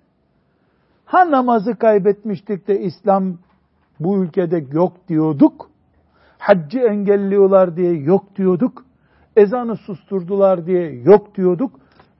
ha 1.04 1.30
namazı 1.30 1.78
kaybetmiştik 1.78 2.68
de 2.68 2.80
İslam 2.80 3.38
bu 4.00 4.24
ülkede 4.24 4.64
yok 4.72 4.92
diyorduk, 5.08 5.70
Haccı 6.38 6.78
engelliyorlar 6.78 7.76
diye 7.76 7.92
yok 7.92 8.36
diyorduk. 8.36 8.84
Ezanı 9.36 9.76
susturdular 9.76 10.66
diye 10.66 10.92
yok 10.92 11.34
diyorduk. 11.34 11.72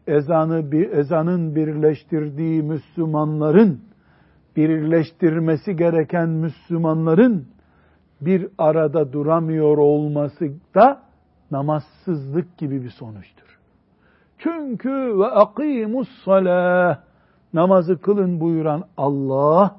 Ezanı 0.07 0.73
bir 0.73 0.91
ezanın 0.91 1.57
birleştirdiği 1.57 2.63
Müslümanların 2.63 3.81
birleştirmesi 4.57 5.77
gereken 5.77 6.29
Müslümanların 6.29 7.47
bir 8.21 8.49
arada 8.59 9.13
duramıyor 9.13 9.79
olması 9.79 10.49
da 10.75 11.03
namazsızlık 11.51 12.59
gibi 12.59 12.83
bir 12.83 12.91
sonuçtur. 12.91 13.59
Çünkü 14.39 15.19
ve 15.19 15.27
akimus 15.27 16.09
salah 16.25 16.99
namazı 17.55 18.01
kılın 18.01 18.41
buyuran 18.41 18.85
Allah 18.97 19.77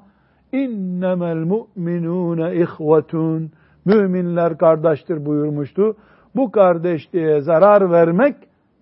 innemel 0.52 1.36
mu'minune 1.36 2.54
ihvetun 2.54 3.50
müminler 3.84 4.58
kardeştir 4.58 5.26
buyurmuştu. 5.26 5.96
Bu 6.36 6.50
kardeşliğe 6.50 7.40
zarar 7.40 7.90
vermek 7.90 8.36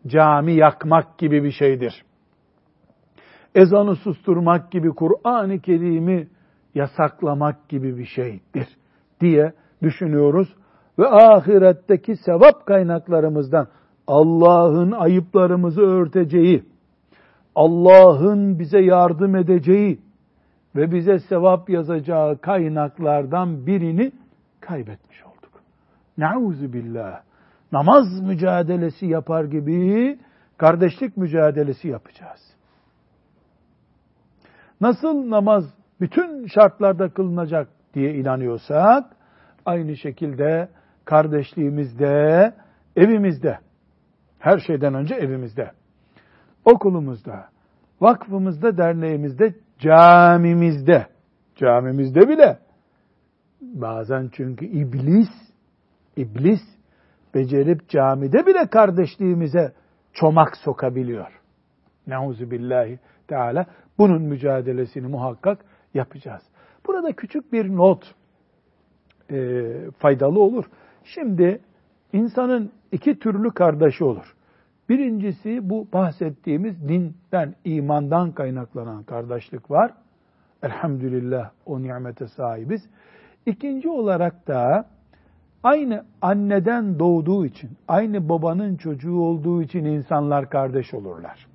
cami 0.06 0.52
yakmak 0.52 1.18
gibi 1.18 1.44
bir 1.44 1.50
şeydir. 1.50 2.04
Ezanı 3.54 3.96
susturmak 3.96 4.70
gibi 4.70 4.90
Kur'an-ı 4.90 5.60
Kerim'i 5.60 6.28
yasaklamak 6.74 7.68
gibi 7.68 7.98
bir 7.98 8.04
şeydir 8.04 8.68
diye 9.20 9.52
düşünüyoruz. 9.82 10.54
Ve 10.98 11.08
ahiretteki 11.08 12.16
sevap 12.16 12.66
kaynaklarımızdan 12.66 13.68
Allah'ın 14.06 14.92
ayıplarımızı 14.92 15.80
örteceği, 15.80 16.64
Allah'ın 17.54 18.58
bize 18.58 18.78
yardım 18.78 19.36
edeceği 19.36 19.98
ve 20.76 20.92
bize 20.92 21.18
sevap 21.18 21.70
yazacağı 21.70 22.38
kaynaklardan 22.40 23.66
birini 23.66 24.12
kaybetmiş 24.60 25.24
olduk. 25.24 25.62
Nauzu 26.18 26.72
billah. 26.72 27.20
Namaz 27.72 28.20
mücadelesi 28.20 29.06
yapar 29.06 29.44
gibi 29.44 30.18
kardeşlik 30.58 31.16
mücadelesi 31.16 31.88
yapacağız. 31.88 32.40
Nasıl 34.80 35.30
namaz 35.30 35.64
bütün 36.00 36.46
şartlarda 36.46 37.08
kılınacak 37.08 37.68
diye 37.94 38.14
inanıyorsak, 38.14 39.04
aynı 39.66 39.96
şekilde 39.96 40.68
kardeşliğimizde, 41.04 42.54
evimizde, 42.96 43.58
her 44.38 44.58
şeyden 44.58 44.94
önce 44.94 45.14
evimizde, 45.14 45.70
okulumuzda, 46.64 47.48
vakfımızda, 48.00 48.78
derneğimizde, 48.78 49.54
camimizde, 49.78 51.06
camimizde 51.56 52.28
bile 52.28 52.58
bazen 53.60 54.30
çünkü 54.32 54.66
iblis, 54.66 55.28
iblis 56.16 56.60
becerip 57.34 57.88
camide 57.88 58.46
bile 58.46 58.66
kardeşliğimize 58.66 59.72
çomak 60.12 60.56
sokabiliyor. 60.56 61.40
Neuzu 62.06 62.50
billahi 62.50 62.98
teala. 63.28 63.66
Bunun 63.98 64.22
mücadelesini 64.22 65.06
muhakkak 65.06 65.64
yapacağız. 65.94 66.42
Burada 66.86 67.12
küçük 67.12 67.52
bir 67.52 67.76
not 67.76 68.14
e, 69.30 69.64
faydalı 69.98 70.40
olur. 70.40 70.64
Şimdi 71.04 71.60
insanın 72.12 72.72
iki 72.92 73.18
türlü 73.18 73.50
kardeşi 73.50 74.04
olur. 74.04 74.35
Birincisi 74.88 75.70
bu 75.70 75.88
bahsettiğimiz 75.92 76.88
dinden, 76.88 77.54
imandan 77.64 78.32
kaynaklanan 78.32 79.02
kardeşlik 79.02 79.70
var. 79.70 79.92
Elhamdülillah 80.62 81.50
o 81.66 81.82
nimete 81.82 82.28
sahibiz. 82.28 82.88
İkinci 83.46 83.88
olarak 83.88 84.46
da 84.46 84.86
aynı 85.62 86.04
anneden 86.22 86.98
doğduğu 86.98 87.46
için, 87.46 87.70
aynı 87.88 88.28
babanın 88.28 88.76
çocuğu 88.76 89.20
olduğu 89.20 89.62
için 89.62 89.84
insanlar 89.84 90.50
kardeş 90.50 90.94
olurlar. 90.94 91.46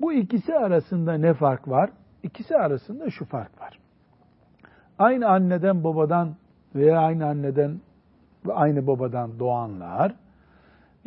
Bu 0.00 0.12
ikisi 0.12 0.54
arasında 0.54 1.14
ne 1.14 1.34
fark 1.34 1.68
var? 1.68 1.90
İkisi 2.22 2.56
arasında 2.56 3.10
şu 3.10 3.24
fark 3.24 3.60
var. 3.60 3.78
Aynı 4.98 5.28
anneden 5.28 5.84
babadan 5.84 6.34
veya 6.74 6.98
aynı 6.98 7.26
anneden 7.26 7.80
ve 8.46 8.52
aynı 8.52 8.86
babadan 8.86 9.38
doğanlar 9.38 10.14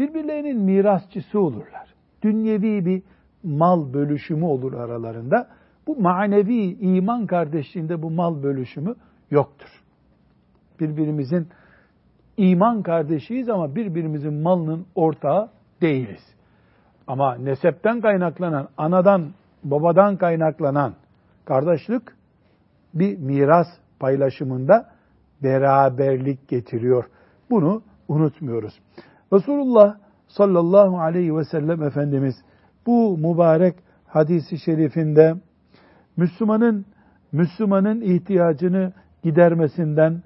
birbirlerinin 0.03 0.57
mirasçısı 0.57 1.39
olurlar. 1.39 1.93
Dünyevi 2.21 2.85
bir 2.85 3.03
mal 3.43 3.93
bölüşümü 3.93 4.45
olur 4.45 4.73
aralarında. 4.73 5.47
Bu 5.87 5.95
manevi 6.01 6.77
iman 6.79 7.27
kardeşliğinde 7.27 8.01
bu 8.01 8.11
mal 8.11 8.43
bölüşümü 8.43 8.95
yoktur. 9.31 9.83
Birbirimizin 10.79 11.47
iman 12.37 12.83
kardeşiyiz 12.83 13.49
ama 13.49 13.75
birbirimizin 13.75 14.33
malının 14.33 14.85
ortağı 14.95 15.49
değiliz. 15.81 16.21
Ama 17.07 17.35
nesepten 17.35 18.01
kaynaklanan, 18.01 18.69
anadan, 18.77 19.33
babadan 19.63 20.17
kaynaklanan 20.17 20.93
kardeşlik 21.45 22.01
bir 22.93 23.17
miras 23.17 23.67
paylaşımında 23.99 24.89
beraberlik 25.43 26.47
getiriyor. 26.47 27.05
Bunu 27.49 27.83
unutmuyoruz. 28.07 28.73
Resulullah 29.33 29.97
sallallahu 30.27 30.99
aleyhi 30.99 31.35
ve 31.35 31.43
sellem 31.43 31.83
Efendimiz 31.83 32.35
bu 32.85 33.17
mübarek 33.17 33.75
hadisi 34.07 34.59
şerifinde 34.59 35.35
Müslümanın 36.17 36.85
Müslümanın 37.31 38.01
ihtiyacını 38.01 38.93
gidermesinden, 39.23 40.23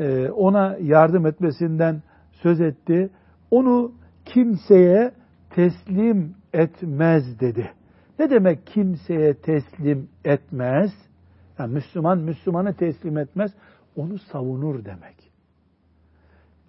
e, 0.00 0.28
ona 0.30 0.76
yardım 0.80 1.26
etmesinden 1.26 2.02
söz 2.32 2.60
etti. 2.60 3.10
Onu 3.50 3.92
kimseye 4.24 5.12
teslim 5.50 6.34
etmez 6.52 7.40
dedi. 7.40 7.70
Ne 8.18 8.30
demek 8.30 8.66
kimseye 8.66 9.34
teslim 9.34 10.08
etmez? 10.24 10.90
Yani 11.58 11.72
Müslüman 11.72 12.18
Müslümanı 12.18 12.74
teslim 12.74 13.18
etmez, 13.18 13.50
onu 13.96 14.18
savunur 14.18 14.84
demek. 14.84 15.16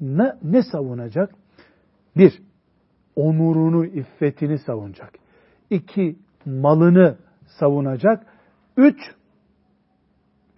Ne, 0.02 0.34
ne 0.44 0.64
savunacak? 0.64 1.36
Bir, 2.18 2.42
onurunu, 3.16 3.86
iffetini 3.86 4.60
savunacak. 4.60 5.14
İki, 5.70 6.16
malını 6.46 7.18
savunacak. 7.60 8.26
Üç, 8.78 9.00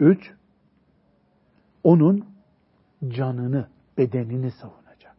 üç, 0.00 0.30
onun 1.84 2.24
canını, 3.08 3.68
bedenini 3.98 4.50
savunacak. 4.50 5.16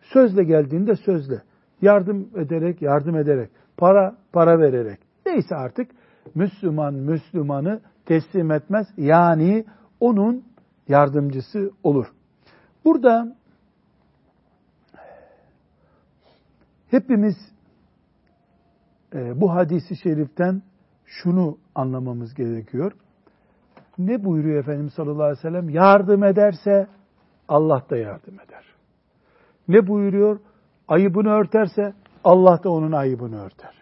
Sözle 0.00 0.44
geldiğinde 0.44 0.96
sözle, 0.96 1.42
yardım 1.82 2.30
ederek, 2.36 2.82
yardım 2.82 3.16
ederek, 3.16 3.50
para, 3.76 4.16
para 4.32 4.58
vererek, 4.58 4.98
neyse 5.26 5.56
artık 5.56 5.90
Müslüman 6.34 6.94
Müslümanı 6.94 7.80
teslim 8.06 8.50
etmez. 8.50 8.86
Yani 8.96 9.64
onun 10.00 10.44
yardımcısı 10.88 11.70
olur. 11.82 12.06
Burada 12.84 13.36
hepimiz 16.90 17.36
e, 19.14 19.40
bu 19.40 19.54
hadisi 19.54 19.96
şeriften 19.96 20.62
şunu 21.04 21.58
anlamamız 21.74 22.34
gerekiyor. 22.34 22.92
Ne 23.98 24.24
buyuruyor 24.24 24.60
Efendimiz 24.60 24.92
sallallahu 24.92 25.22
aleyhi 25.22 25.38
ve 25.38 25.42
sellem? 25.42 25.68
Yardım 25.68 26.24
ederse 26.24 26.86
Allah 27.48 27.84
da 27.90 27.96
yardım 27.96 28.34
eder. 28.34 28.64
Ne 29.68 29.86
buyuruyor? 29.86 30.40
Ayıbını 30.88 31.28
örterse 31.28 31.92
Allah 32.24 32.62
da 32.64 32.70
onun 32.70 32.92
ayıbını 32.92 33.40
örter. 33.40 33.74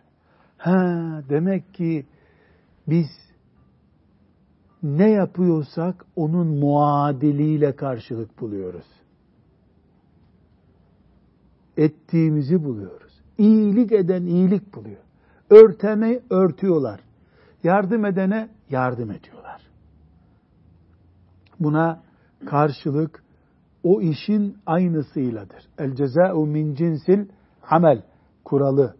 Ha, 0.58 0.74
demek 1.28 1.74
ki 1.74 2.06
biz 2.88 3.06
ne 4.82 5.10
yapıyorsak 5.10 6.06
onun 6.16 6.46
muadiliyle 6.46 7.76
karşılık 7.76 8.40
buluyoruz. 8.40 8.86
Ettiğimizi 11.76 12.64
buluyoruz. 12.64 13.20
İyilik 13.38 13.92
eden 13.92 14.22
iyilik 14.22 14.74
buluyor. 14.74 15.02
Örtene 15.50 16.20
örtüyorlar. 16.30 17.00
Yardım 17.62 18.04
edene 18.04 18.48
yardım 18.70 19.10
ediyorlar. 19.10 19.62
Buna 21.60 22.02
karşılık 22.46 23.22
o 23.82 24.00
işin 24.00 24.56
aynısıyladır. 24.66 25.68
El 25.78 25.94
ceza'u 25.94 26.46
min 26.46 26.74
cinsil 26.74 27.26
amel 27.70 28.02
kuralı 28.44 28.94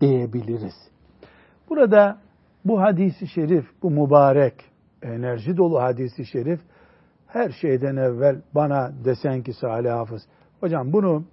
diyebiliriz. 0.00 0.74
Burada 1.68 2.18
bu 2.64 2.80
hadisi 2.80 3.28
şerif, 3.28 3.66
bu 3.82 3.90
mübarek, 3.90 4.64
enerji 5.02 5.56
dolu 5.56 5.82
hadisi 5.82 6.26
şerif 6.26 6.60
her 7.26 7.50
şeyden 7.50 7.96
evvel 7.96 8.42
bana 8.54 8.92
desen 9.04 9.42
ki 9.42 9.52
Salih 9.52 9.90
Hafız, 9.90 10.22
hocam 10.60 10.92
bunu 10.92 11.24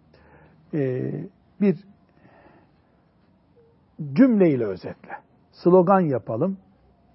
e, 0.73 1.12
bir 1.62 1.77
cümleyle 4.13 4.65
özetle, 4.65 5.12
slogan 5.51 5.99
yapalım 5.99 6.57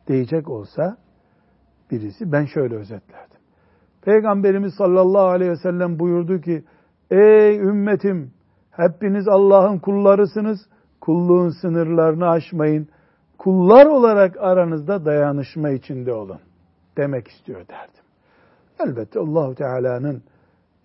diyecek 0.07 0.49
olsa 0.49 0.97
birisi 1.91 2.33
ben 2.33 2.45
şöyle 2.45 2.77
özetlerdim. 2.77 3.39
Peygamberimiz 4.03 4.75
sallallahu 4.75 5.27
aleyhi 5.27 5.51
ve 5.51 5.57
sellem 5.57 5.99
buyurdu 5.99 6.41
ki, 6.41 6.65
ey 7.11 7.59
ümmetim, 7.59 8.33
hepiniz 8.71 9.29
Allah'ın 9.29 9.79
kullarısınız, 9.79 10.59
kulluğun 11.01 11.51
sınırlarını 11.61 12.29
aşmayın, 12.29 12.89
kullar 13.39 13.87
olarak 13.87 14.37
aranızda 14.37 15.05
dayanışma 15.05 15.71
içinde 15.71 16.13
olun 16.13 16.41
demek 16.97 17.29
istiyor 17.29 17.61
derdim. 17.69 18.05
Elbette 18.81 19.21
Allahu 19.21 19.55
Teala'nın 19.55 20.23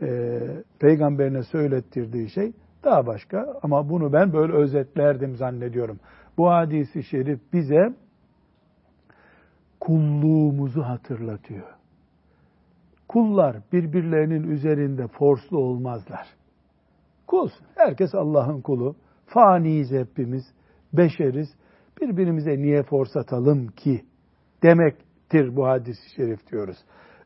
e, 0.01 0.39
peygamberine 0.79 1.43
söylettirdiği 1.43 2.29
şey 2.29 2.53
daha 2.84 3.06
başka 3.06 3.60
ama 3.63 3.89
bunu 3.89 4.13
ben 4.13 4.34
böyle 4.34 4.54
özetlerdim 4.54 5.36
zannediyorum. 5.36 6.00
Bu 6.38 6.50
hadisi 6.50 7.04
şerif 7.04 7.39
bize 7.54 7.93
kulluğumuzu 9.80 10.82
hatırlatıyor. 10.82 11.67
Kullar 13.08 13.58
birbirlerinin 13.72 14.43
üzerinde 14.43 15.08
forslu 15.08 15.58
olmazlar. 15.58 16.28
Kulsun. 17.28 17.65
Herkes 17.76 18.15
Allah'ın 18.15 18.62
kulu. 18.62 18.96
Faniyiz 19.26 19.91
hepimiz. 19.91 20.43
Beşeriz. 20.93 21.50
Birbirimize 22.02 22.58
niye 22.58 22.84
fors 22.84 23.15
atalım 23.15 23.67
ki 23.67 24.06
demektir 24.63 25.56
bu 25.56 25.67
hadisi 25.67 26.15
şerif 26.15 26.52
diyoruz. 26.52 26.78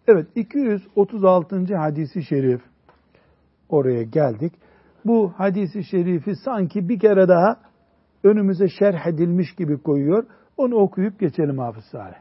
Evet 0.08 0.28
236. 0.36 1.76
hadisi 1.76 2.24
şerif 2.24 2.62
oraya 3.70 4.04
geldik. 4.04 4.54
Bu 5.08 5.34
hadisi 5.38 5.84
şerifi 5.84 6.36
sanki 6.36 6.90
bir 6.90 7.00
kere 7.00 7.28
daha 7.28 7.60
önümüze 8.24 8.68
şerh 8.80 9.08
edilmiş 9.08 9.56
gibi 9.56 9.82
koyuyor. 9.82 10.24
Onu 10.58 10.76
okuyup 10.76 11.20
geçelim 11.20 11.58
Hafız 11.58 11.84
Salih. 11.92 12.16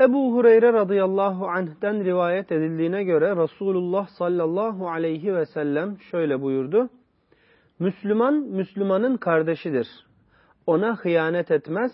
Ebu 0.00 0.34
Hureyre 0.34 0.72
radıyallahu 0.72 1.46
anh'den 1.46 2.04
rivayet 2.04 2.52
edildiğine 2.52 3.04
göre 3.04 3.36
Resulullah 3.36 4.06
sallallahu 4.06 4.88
aleyhi 4.90 5.34
ve 5.34 5.46
sellem 5.46 5.96
şöyle 6.10 6.42
buyurdu. 6.42 6.88
Müslüman, 7.78 8.34
Müslümanın 8.34 9.16
kardeşidir. 9.16 9.88
Ona 10.66 10.96
hıyanet 10.96 11.50
etmez, 11.50 11.92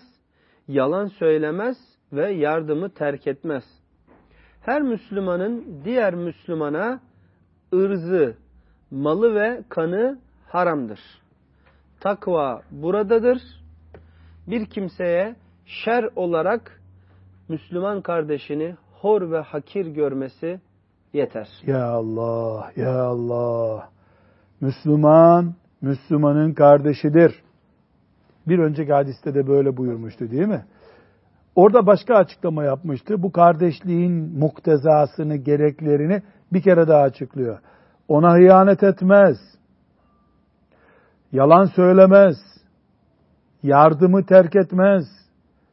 yalan 0.67 1.07
söylemez 1.07 1.77
ve 2.13 2.31
yardımı 2.31 2.89
terk 2.89 3.27
etmez. 3.27 3.63
Her 4.61 4.81
Müslümanın 4.81 5.81
diğer 5.85 6.15
Müslümana 6.15 6.99
ırzı, 7.73 8.37
malı 8.91 9.35
ve 9.35 9.63
kanı 9.69 10.19
haramdır. 10.49 10.99
Takva 11.99 12.61
buradadır. 12.71 13.41
Bir 14.47 14.65
kimseye 14.65 15.35
şer 15.65 16.09
olarak 16.15 16.81
Müslüman 17.49 18.01
kardeşini 18.01 18.75
hor 19.01 19.31
ve 19.31 19.39
hakir 19.39 19.85
görmesi 19.85 20.59
yeter. 21.13 21.47
Ya 21.65 21.85
Allah, 21.85 22.71
ya 22.75 23.03
Allah. 23.03 23.89
Müslüman, 24.61 25.55
Müslümanın 25.81 26.53
kardeşidir. 26.53 27.43
Bir 28.47 28.59
önceki 28.59 28.93
hadiste 28.93 29.33
de 29.33 29.47
böyle 29.47 29.77
buyurmuştu 29.77 30.31
değil 30.31 30.47
mi? 30.47 30.65
Orada 31.55 31.85
başka 31.85 32.15
açıklama 32.15 32.63
yapmıştı. 32.63 33.23
Bu 33.23 33.31
kardeşliğin 33.31 34.39
muktezasını, 34.39 35.35
gereklerini 35.35 36.21
bir 36.53 36.61
kere 36.61 36.87
daha 36.87 37.01
açıklıyor. 37.01 37.59
Ona 38.07 38.33
hıyanet 38.33 38.83
etmez. 38.83 39.37
Yalan 41.31 41.65
söylemez. 41.65 42.35
Yardımı 43.63 44.25
terk 44.25 44.55
etmez. 44.55 45.03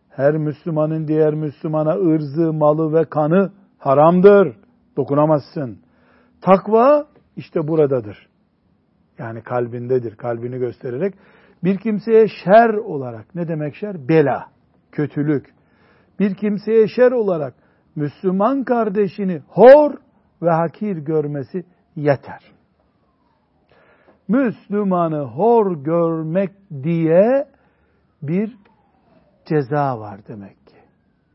Her 0.09 0.37
Müslümanın 0.37 1.09
diğer 1.09 1.35
Müslümana 1.35 1.95
ırzı, 1.95 2.53
malı 2.53 2.93
ve 2.93 3.05
kanı 3.05 3.53
haramdır. 3.79 4.57
Dokunamazsın. 4.97 5.79
Takva 6.41 7.07
işte 7.37 7.69
buradadır. 7.69 8.29
Yani 9.19 9.43
kalbindedir. 9.43 10.17
Kalbini 10.17 10.59
göstererek 10.59 11.15
bir 11.65 11.79
kimseye 11.79 12.27
şer 12.45 12.75
olarak 12.75 13.35
ne 13.35 13.49
demek 13.49 13.75
şer? 13.75 14.09
Bela, 14.09 14.47
kötülük. 14.93 15.55
Bir 16.21 16.35
kimseye 16.35 16.89
şer 16.89 17.13
olarak 17.13 17.55
Müslüman 17.97 18.65
kardeşini 18.65 19.43
hor 19.49 19.95
ve 20.43 20.51
hakir 20.51 20.97
görmesi 20.97 21.65
yeter. 21.97 22.56
Müslümanı 24.29 25.21
hor 25.21 25.85
görmek 25.85 26.51
diye 26.83 27.49
bir 28.23 28.57
ceza 29.45 30.01
var 30.01 30.21
demek 30.29 30.67
ki. 30.67 30.77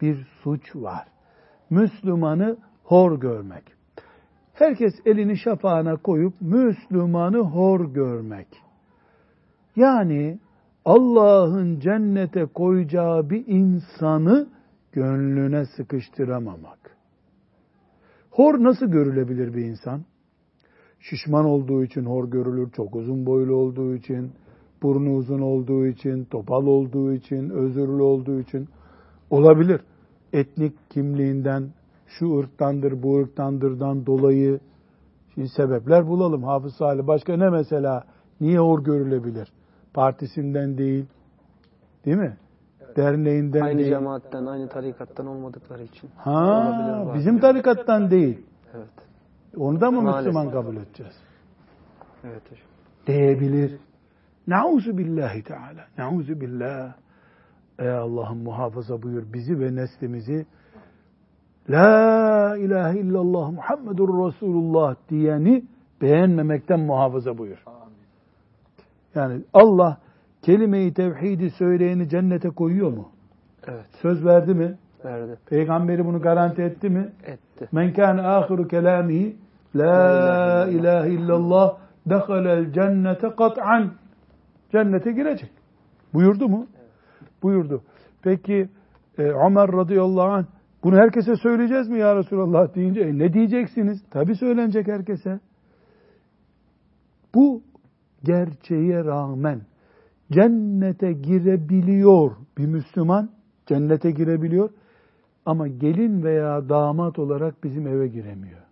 Bir 0.02 0.28
suç 0.44 0.76
var. 0.76 1.08
Müslümanı 1.70 2.58
hor 2.84 3.20
görmek. 3.20 3.64
Herkes 4.54 4.94
elini 5.06 5.38
şafağına 5.38 5.96
koyup 5.96 6.34
Müslümanı 6.42 7.38
hor 7.38 7.94
görmek. 7.94 8.48
Yani 9.76 10.40
Allah'ın 10.86 11.80
cennete 11.80 12.46
koyacağı 12.46 13.30
bir 13.30 13.48
insanı 13.48 14.48
gönlüne 14.92 15.66
sıkıştıramamak. 15.66 16.98
Hor 18.32 18.64
nasıl 18.64 18.86
görülebilir 18.86 19.54
bir 19.54 19.66
insan? 19.66 20.06
Şişman 21.02 21.46
olduğu 21.46 21.84
için 21.84 22.06
hor 22.06 22.32
görülür, 22.32 22.72
çok 22.72 22.96
uzun 22.96 23.26
boylu 23.26 23.56
olduğu 23.56 23.96
için, 23.96 24.32
burnu 24.84 25.16
uzun 25.16 25.42
olduğu 25.42 25.86
için, 25.86 26.26
topal 26.26 26.66
olduğu 26.66 27.14
için, 27.14 27.50
özürlü 27.50 28.02
olduğu 28.02 28.40
için 28.40 28.68
olabilir. 29.30 29.82
Etnik 30.34 30.74
kimliğinden, 30.90 31.70
şu 32.08 32.40
ırktandır, 32.40 33.04
bu 33.04 33.18
ırktandırdan 33.18 34.06
dolayı 34.06 34.60
şimdi 35.34 35.50
sebepler 35.50 36.08
bulalım. 36.08 36.44
Hafız 36.44 36.74
Salih 36.74 37.08
başka 37.08 37.38
ne 37.38 37.50
mesela? 37.50 38.04
Niye 38.42 38.60
hor 38.60 38.84
görülebilir? 38.84 39.52
Partisinden 39.94 40.78
değil, 40.78 41.06
değil 42.06 42.18
mi? 42.18 42.38
Derneğinden 42.98 43.62
aynı 43.62 43.80
değil. 43.80 43.90
cemaatten, 43.90 44.46
aynı 44.46 44.70
tarikattan 44.70 45.28
olmadıkları 45.28 45.84
için. 45.84 46.10
Ha, 46.18 47.12
bizim 47.16 47.40
tarikattan 47.40 48.12
değil. 48.12 48.42
Evet. 48.74 49.11
Onu 49.58 49.82
da 49.82 49.92
mı 49.92 50.02
Maalesef. 50.02 50.26
Müslüman 50.26 50.52
kabul 50.52 50.76
edeceğiz? 50.76 51.14
Evet 52.24 52.42
hocam. 52.52 52.68
Diyebilir. 53.08 53.80
Nauzu 54.48 54.98
billahi 54.98 55.44
teala. 55.44 55.88
Nauzu 55.98 56.42
billah. 56.42 56.94
Ey 57.80 57.92
Allah'ım 57.92 58.44
muhafaza 58.44 59.02
buyur 59.02 59.34
bizi 59.34 59.60
ve 59.60 59.76
neslimizi 59.76 60.46
La 61.70 62.58
ilahe 62.58 63.00
illallah 63.00 63.52
Muhammedur 63.52 64.28
Resulullah 64.28 64.96
diyeni 65.10 65.64
beğenmemekten 66.02 66.80
muhafaza 66.80 67.38
buyur. 67.38 67.64
Yani 69.16 69.42
Allah 69.54 69.98
kelime-i 70.42 70.94
tevhidi 70.94 71.50
söyleyeni 71.50 72.10
cennete 72.10 72.50
koyuyor 72.50 72.92
mu? 72.92 73.10
Evet. 73.68 73.86
Söz 74.02 74.26
verdi 74.26 74.54
mi? 74.54 74.78
Verdi. 75.06 75.38
Peygamberi 75.46 76.06
bunu 76.06 76.22
garanti 76.22 76.62
etti 76.62 76.90
mi? 76.90 77.10
Etti. 77.24 77.68
Men 77.72 77.94
kâne 77.94 78.22
âhiru 78.22 78.68
kelâmihi 78.68 79.38
La 79.76 80.68
ilahe 80.68 81.10
illallah 81.10 81.78
dehalel 82.06 82.72
cennete 82.74 83.30
kat'an. 83.38 83.92
Cennete 84.72 85.12
girecek. 85.12 85.52
Buyurdu 86.14 86.50
mu? 86.50 86.68
Buyurdu. 87.44 87.82
Peki 88.24 88.70
e, 89.18 89.22
Ömer 89.24 89.72
radıyallahu 89.72 90.32
anh 90.32 90.46
bunu 90.84 90.96
herkese 90.96 91.36
söyleyeceğiz 91.36 91.90
mi 91.90 92.00
ya 92.00 92.16
Resulallah 92.16 92.76
deyince 92.76 93.02
e, 93.02 93.18
ne 93.18 93.34
diyeceksiniz? 93.34 94.10
Tabi 94.10 94.36
söylenecek 94.36 94.88
herkese. 94.88 95.40
Bu 97.36 97.62
gerçeğe 98.24 99.06
rağmen 99.06 99.62
cennete 100.32 101.12
girebiliyor 101.12 102.32
bir 102.58 102.66
Müslüman 102.66 103.30
cennete 103.66 104.12
girebiliyor 104.12 104.70
ama 105.46 105.68
gelin 105.68 106.24
veya 106.24 106.70
damat 106.70 107.20
olarak 107.20 107.64
bizim 107.64 107.88
eve 107.88 108.08
giremiyor. 108.08 108.71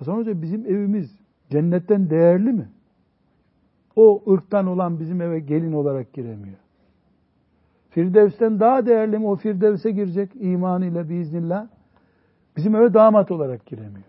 Hasan 0.00 0.16
Hoca 0.16 0.42
bizim 0.42 0.66
evimiz 0.66 1.18
cennetten 1.50 2.10
değerli 2.10 2.52
mi? 2.52 2.68
O 3.96 4.32
ırktan 4.32 4.66
olan 4.66 5.00
bizim 5.00 5.20
eve 5.20 5.40
gelin 5.40 5.72
olarak 5.72 6.12
giremiyor. 6.12 6.58
Firdevs'ten 7.90 8.60
daha 8.60 8.86
değerli 8.86 9.18
mi? 9.18 9.26
O 9.26 9.36
Firdevs'e 9.36 9.90
girecek 9.90 10.30
imanıyla 10.34 11.08
biiznillah. 11.08 11.68
Bizim 12.56 12.74
eve 12.74 12.94
damat 12.94 13.30
olarak 13.30 13.66
giremiyor. 13.66 14.04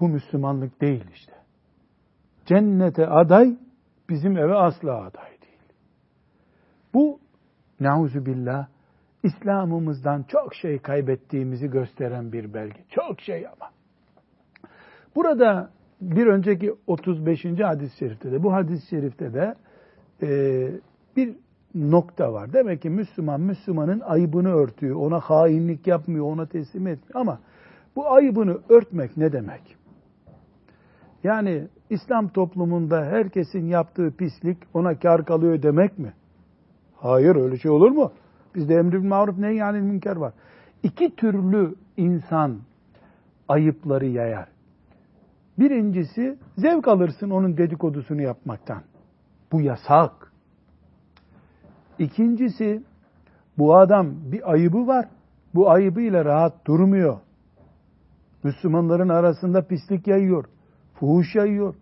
Bu 0.00 0.08
Müslümanlık 0.08 0.80
değil 0.80 1.04
işte. 1.14 1.32
Cennete 2.46 3.06
aday, 3.06 3.56
bizim 4.08 4.36
eve 4.36 4.54
asla 4.54 4.96
aday 4.96 5.30
değil. 5.30 5.62
Bu 6.94 7.18
nauzu 7.80 8.26
billah 8.26 8.66
İslam'ımızdan 9.22 10.22
çok 10.28 10.54
şey 10.54 10.78
kaybettiğimizi 10.78 11.70
gösteren 11.70 12.32
bir 12.32 12.54
belge. 12.54 12.84
Çok 12.88 13.20
şey 13.20 13.46
ama. 13.46 13.70
Burada 15.16 15.70
bir 16.00 16.26
önceki 16.26 16.74
35. 16.86 17.44
hadis-i 17.44 17.96
şerifte 17.96 18.32
de 18.32 18.42
bu 18.42 18.52
hadis-i 18.52 18.88
şerifte 18.88 19.34
de 19.34 19.54
e, 20.22 20.28
bir 21.16 21.36
nokta 21.74 22.32
var. 22.32 22.52
Demek 22.52 22.82
ki 22.82 22.90
Müslüman 22.90 23.40
Müslümanın 23.40 24.00
ayıbını 24.00 24.54
örtüyor. 24.54 24.96
Ona 24.96 25.20
hainlik 25.20 25.86
yapmıyor, 25.86 26.26
ona 26.26 26.46
teslim 26.46 26.86
etmiyor. 26.86 27.20
Ama 27.20 27.38
bu 27.96 28.10
ayıbını 28.10 28.58
örtmek 28.68 29.16
ne 29.16 29.32
demek? 29.32 29.76
Yani 31.24 31.68
İslam 31.90 32.28
toplumunda 32.28 33.04
herkesin 33.04 33.66
yaptığı 33.66 34.16
pislik 34.16 34.58
ona 34.74 34.98
kar 34.98 35.24
kalıyor 35.24 35.62
demek 35.62 35.98
mi? 35.98 36.12
Hayır 36.96 37.36
öyle 37.36 37.58
şey 37.58 37.70
olur 37.70 37.90
mu? 37.90 38.12
Bizde 38.54 38.74
emri 38.74 38.98
maruf 38.98 39.38
ne 39.38 39.54
yani 39.54 39.80
münker 39.80 40.16
var. 40.16 40.32
İki 40.82 41.16
türlü 41.16 41.74
insan 41.96 42.58
ayıpları 43.48 44.06
yayar. 44.06 44.48
Birincisi 45.58 46.38
zevk 46.58 46.88
alırsın 46.88 47.30
onun 47.30 47.56
dedikodusunu 47.56 48.22
yapmaktan. 48.22 48.82
Bu 49.52 49.60
yasak. 49.60 50.32
İkincisi 51.98 52.82
bu 53.58 53.76
adam 53.76 54.10
bir 54.32 54.52
ayıbı 54.52 54.86
var. 54.86 55.08
Bu 55.54 55.70
ayıbıyla 55.70 56.24
rahat 56.24 56.66
durmuyor. 56.66 57.18
Müslümanların 58.42 59.08
arasında 59.08 59.62
pislik 59.62 60.06
yayıyor. 60.06 60.44
Fuhuş 60.94 61.34
yayıyor. 61.34 61.74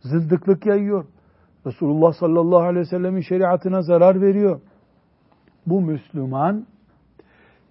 Zındıklık 0.00 0.66
yayıyor. 0.66 1.04
Resulullah 1.66 2.12
sallallahu 2.12 2.60
aleyhi 2.60 2.86
ve 2.86 2.90
sellemin 2.90 3.20
şeriatına 3.20 3.82
zarar 3.82 4.20
veriyor. 4.20 4.60
Bu 5.70 5.80
Müslüman 5.80 6.66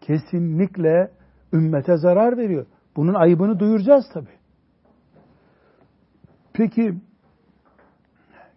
kesinlikle 0.01 1.11
ümmete 1.53 1.97
zarar 1.97 2.37
veriyor. 2.37 2.65
Bunun 2.95 3.13
ayıbını 3.13 3.59
duyuracağız 3.59 4.05
tabi. 4.13 4.29
Peki 6.53 6.93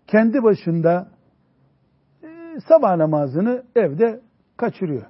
kendi 0.07 0.43
başında 0.43 1.09
e, 2.23 2.61
sabah 2.69 2.97
namazını 2.97 3.63
evde 3.77 4.21
kaçırıyor. 4.57 5.07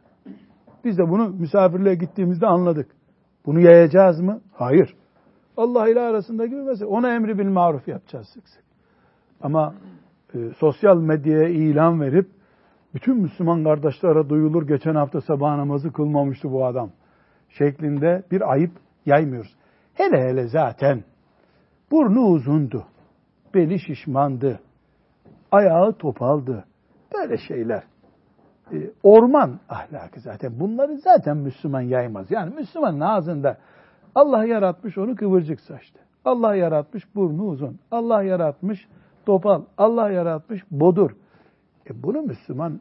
Biz 0.84 0.98
de 0.98 1.08
bunu 1.08 1.28
misafirliğe 1.28 1.94
gittiğimizde 1.94 2.46
anladık. 2.46 2.90
Bunu 3.46 3.60
yayacağız 3.60 4.20
mı? 4.20 4.40
Hayır. 4.52 4.94
Allah 5.56 5.88
ile 5.88 6.00
arasındaki 6.00 6.52
bir 6.52 6.62
mesele. 6.62 6.88
Ona 6.88 7.14
emri 7.14 7.38
bil 7.38 7.48
maruf 7.48 7.88
yapacağız 7.88 8.28
sık 8.28 8.48
sık. 8.48 8.64
Ama 9.40 9.74
e, 10.34 10.38
sosyal 10.58 10.96
medyaya 10.96 11.48
ilan 11.48 12.00
verip 12.00 12.39
bütün 12.94 13.16
Müslüman 13.16 13.64
kardeşlere 13.64 14.28
duyulur 14.28 14.68
geçen 14.68 14.94
hafta 14.94 15.20
sabah 15.20 15.56
namazı 15.56 15.92
kılmamıştı 15.92 16.52
bu 16.52 16.66
adam 16.66 16.90
şeklinde 17.48 18.22
bir 18.30 18.52
ayıp 18.52 18.72
yaymıyoruz. 19.06 19.56
Hele 19.94 20.28
hele 20.28 20.48
zaten 20.48 21.04
burnu 21.90 22.20
uzundu, 22.20 22.84
beli 23.54 23.80
şişmandı, 23.80 24.60
ayağı 25.52 25.92
topaldı. 25.92 26.64
Böyle 27.14 27.38
şeyler. 27.38 27.82
E, 28.72 28.76
orman 29.02 29.60
ahlakı 29.68 30.20
zaten. 30.20 30.60
Bunları 30.60 30.96
zaten 30.96 31.36
Müslüman 31.36 31.80
yaymaz. 31.80 32.30
Yani 32.30 32.54
Müslümanın 32.54 33.00
ağzında 33.00 33.58
Allah 34.14 34.44
yaratmış 34.44 34.98
onu 34.98 35.16
kıvırcık 35.16 35.60
saçlı. 35.60 36.00
Allah 36.24 36.54
yaratmış 36.54 37.14
burnu 37.14 37.44
uzun. 37.44 37.78
Allah 37.90 38.22
yaratmış 38.22 38.88
topal. 39.26 39.62
Allah 39.78 40.10
yaratmış 40.10 40.62
bodur. 40.70 41.10
E 41.90 42.02
bunu 42.02 42.22
Müslüman 42.22 42.80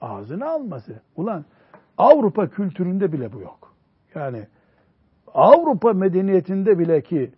ağzına 0.00 0.50
alması. 0.50 1.00
Ulan 1.16 1.44
Avrupa 1.98 2.48
kültüründe 2.48 3.12
bile 3.12 3.32
bu 3.32 3.40
yok. 3.40 3.74
Yani 4.14 4.46
Avrupa 5.34 5.92
medeniyetinde 5.92 6.78
bile 6.78 7.02
ki 7.02 7.30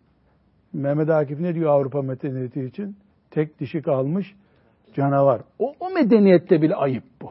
Mehmet 0.73 1.11
Akif 1.11 1.41
ne 1.41 1.55
diyor 1.55 1.71
Avrupa 1.71 2.03
medeniyeti 2.03 2.65
için? 2.65 2.97
Tek 3.31 3.61
dişi 3.61 3.83
kalmış 3.83 4.35
canavar. 4.95 5.43
O, 5.59 5.75
o 5.81 5.91
medeniyette 5.91 6.63
bile 6.63 6.75
ayıp 6.75 7.05
bu. 7.23 7.31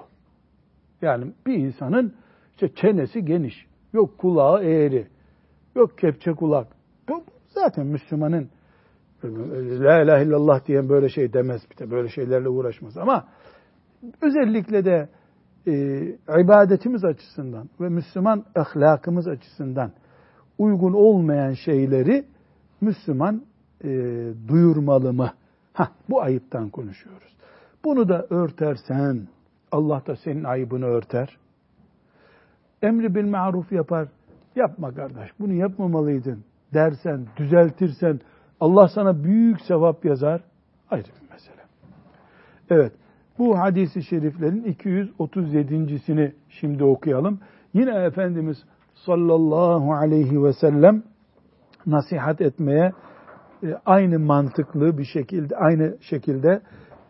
Yani 1.01 1.31
bir 1.45 1.53
insanın 1.53 2.13
işte 2.51 2.75
çenesi 2.75 3.25
geniş, 3.25 3.65
yok 3.93 4.17
kulağı 4.17 4.63
eğri, 4.63 5.07
yok 5.75 5.97
kepçe 5.97 6.31
kulak. 6.33 6.67
Bu 7.09 7.23
zaten 7.49 7.85
Müslümanın 7.85 8.49
La 9.23 10.01
ilahe 10.01 10.23
illallah 10.23 10.65
diyen 10.67 10.89
böyle 10.89 11.09
şey 11.09 11.33
demez 11.33 11.61
bir 11.71 11.77
de 11.77 11.91
böyle 11.91 12.09
şeylerle 12.09 12.49
uğraşmaz 12.49 12.97
ama 12.97 13.27
özellikle 14.21 14.86
de 14.86 15.10
e, 15.67 15.73
ibadetimiz 16.43 17.05
açısından 17.05 17.69
ve 17.79 17.89
Müslüman 17.89 18.45
ahlakımız 18.55 19.27
açısından 19.27 19.91
uygun 20.57 20.93
olmayan 20.93 21.53
şeyleri 21.53 22.25
Müslüman 22.81 23.43
e, 23.83 23.89
duyurmalı 24.47 25.13
mı? 25.13 25.31
Hah, 25.73 25.89
bu 26.10 26.21
ayıptan 26.21 26.69
konuşuyoruz. 26.69 27.38
Bunu 27.86 28.10
da 28.10 28.27
örtersen 28.29 29.27
Allah 29.71 30.03
da 30.07 30.15
senin 30.15 30.43
ayıbını 30.43 30.86
örter. 30.86 31.38
Emri 32.81 33.15
bil 33.15 33.25
maruf 33.25 33.71
yapar. 33.71 34.07
Yapma 34.55 34.93
kardeş 34.93 35.29
bunu 35.39 35.53
yapmamalıydın 35.53 36.43
dersen, 36.73 37.27
düzeltirsen 37.38 38.19
Allah 38.60 38.88
sana 38.88 39.23
büyük 39.23 39.62
sevap 39.62 40.05
yazar. 40.05 40.41
Ayrı 40.89 41.07
bir 41.07 41.31
mesele. 41.31 41.62
Evet. 42.69 42.93
Bu 43.39 43.60
hadisi 43.60 44.04
şeriflerin 44.04 44.63
237.sini 44.63 46.32
şimdi 46.50 46.84
okuyalım. 46.84 47.39
Yine 47.73 48.06
Efendimiz 48.06 48.58
sallallahu 49.06 49.93
aleyhi 49.93 50.43
ve 50.43 50.54
sellem 50.54 51.04
nasihat 51.86 52.41
etmeye 52.41 52.91
e, 53.63 53.67
aynı 53.86 54.19
mantıklı 54.19 54.97
bir 54.97 55.06
şekilde 55.06 55.56
aynı 55.58 55.97
şekilde 56.02 56.62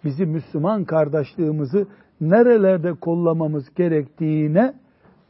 bizi 0.04 0.26
Müslüman 0.26 0.86
kardeşliğimizi 0.86 1.86
nerelerde 2.22 2.94
kollamamız 2.94 3.74
gerektiğine 3.76 4.74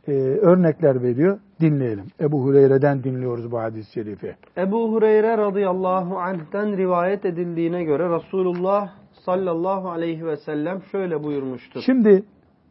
e, 0.08 0.12
örnekler 0.22 1.04
veriyor. 1.04 1.40
Dinleyelim. 1.62 2.06
Ebu 2.20 2.44
Hureyre'den 2.44 3.04
dinliyoruz 3.04 3.52
bu 3.52 3.60
hadis-i 3.60 3.92
şerifi. 3.92 4.36
Ebu 4.58 4.94
Hureyre 4.94 5.38
radıyallahu 5.38 6.18
anh'ten 6.18 6.78
rivayet 6.78 7.26
edildiğine 7.26 7.84
göre 7.84 8.16
Resulullah 8.16 8.90
sallallahu 9.28 9.90
aleyhi 9.90 10.26
ve 10.26 10.38
sellem 10.38 10.82
şöyle 10.92 11.24
buyurmuştur. 11.24 11.82
Şimdi 11.86 12.24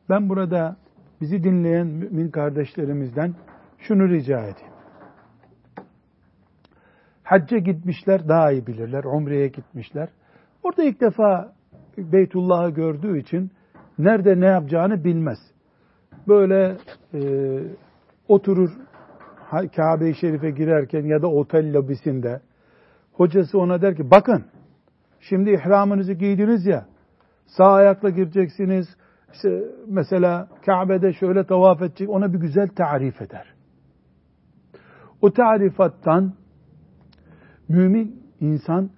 ben 0.09 0.29
burada 0.29 0.77
bizi 1.21 1.43
dinleyen 1.43 1.87
mümin 1.87 2.31
kardeşlerimizden 2.31 3.35
şunu 3.79 4.09
rica 4.09 4.39
edeyim. 4.39 4.73
Hacca 7.23 7.59
gitmişler 7.59 8.29
daha 8.29 8.53
iyi 8.53 8.67
bilirler. 8.67 9.05
Umre'ye 9.05 9.49
gitmişler. 9.49 10.09
Orada 10.63 10.85
ilk 10.85 11.01
defa 11.01 11.53
Beytullah'ı 11.99 12.71
gördüğü 12.71 13.19
için 13.19 13.51
nerede 13.99 14.41
ne 14.41 14.47
yapacağını 14.47 15.05
bilmez. 15.05 15.39
Böyle 16.29 16.77
e, 17.15 17.21
oturur 18.29 18.71
Kabe-i 19.77 20.15
Şerif'e 20.15 20.51
girerken 20.51 21.05
ya 21.05 21.23
da 21.23 21.29
otel 21.29 21.75
lobisinde 21.75 22.41
hocası 23.13 23.59
ona 23.59 23.83
der 23.83 23.97
ki 23.97 24.11
bakın 24.11 24.45
şimdi 25.21 25.51
ihramınızı 25.51 26.13
giydiniz 26.13 26.67
ya 26.67 26.87
sağ 27.47 27.73
ayakla 27.73 28.11
gireceksiniz 28.11 28.97
işte 29.33 29.63
mesela 29.87 30.49
Kabe'de 30.67 31.13
şöyle 31.13 31.45
tavaf 31.45 31.83
edecek 31.83 32.11
ona 32.11 32.33
bir 32.33 32.39
güzel 32.39 32.69
tarif 32.69 33.23
eder. 33.23 33.55
O 35.23 35.33
tarifattan 35.33 36.33
mümin 37.69 38.23
insan 38.41 38.91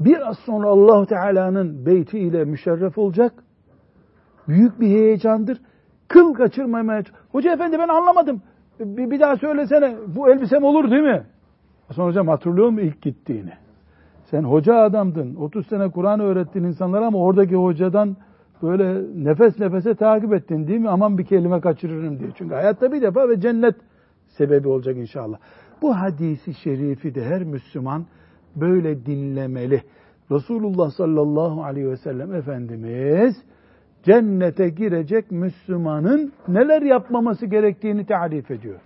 biraz 0.00 0.38
sonra 0.38 0.68
Allahu 0.68 1.06
Teala'nın 1.06 1.86
beyti 1.86 2.18
ile 2.18 2.44
müşerref 2.44 2.98
olacak. 2.98 3.32
Büyük 4.48 4.80
bir 4.80 4.86
heyecandır. 4.86 5.60
Kıl 6.08 6.34
kaçırmamaya. 6.34 7.02
Hoca 7.32 7.52
efendi 7.52 7.78
ben 7.78 7.88
anlamadım. 7.88 8.42
Bir, 8.80 9.10
bir 9.10 9.20
daha 9.20 9.36
söylesene. 9.36 9.96
Bu 10.16 10.30
elbisem 10.30 10.64
olur 10.64 10.90
değil 10.90 11.02
mi? 11.02 11.26
Sonra 11.92 12.08
hocam 12.08 12.28
hatırlıyor 12.28 12.68
mu 12.68 12.80
ilk 12.80 13.02
gittiğini? 13.02 13.52
Sen 14.30 14.42
hoca 14.42 14.74
adamdın. 14.76 15.34
30 15.34 15.66
sene 15.66 15.90
Kur'an 15.90 16.20
öğrettin 16.20 16.64
insanlara 16.64 17.06
ama 17.06 17.18
oradaki 17.18 17.56
hocadan 17.56 18.16
böyle 18.62 19.02
nefes 19.24 19.60
nefese 19.60 19.94
takip 19.94 20.32
ettin 20.32 20.66
değil 20.66 20.80
mi? 20.80 20.88
Aman 20.88 21.18
bir 21.18 21.24
kelime 21.24 21.60
kaçırırım 21.60 22.18
diye. 22.18 22.30
Çünkü 22.34 22.54
hayatta 22.54 22.92
bir 22.92 23.02
defa 23.02 23.28
ve 23.28 23.40
cennet 23.40 23.74
sebebi 24.28 24.68
olacak 24.68 24.96
inşallah. 24.96 25.38
Bu 25.82 25.96
hadisi 25.96 26.54
şerifi 26.54 27.14
de 27.14 27.24
her 27.24 27.44
Müslüman 27.44 28.06
böyle 28.56 29.06
dinlemeli. 29.06 29.82
Resulullah 30.30 30.90
sallallahu 30.90 31.64
aleyhi 31.64 31.88
ve 31.88 31.96
sellem 31.96 32.34
Efendimiz 32.34 33.36
cennete 34.02 34.68
girecek 34.68 35.30
Müslümanın 35.30 36.32
neler 36.48 36.82
yapmaması 36.82 37.46
gerektiğini 37.46 38.06
tarif 38.06 38.50
ediyor. 38.50 38.80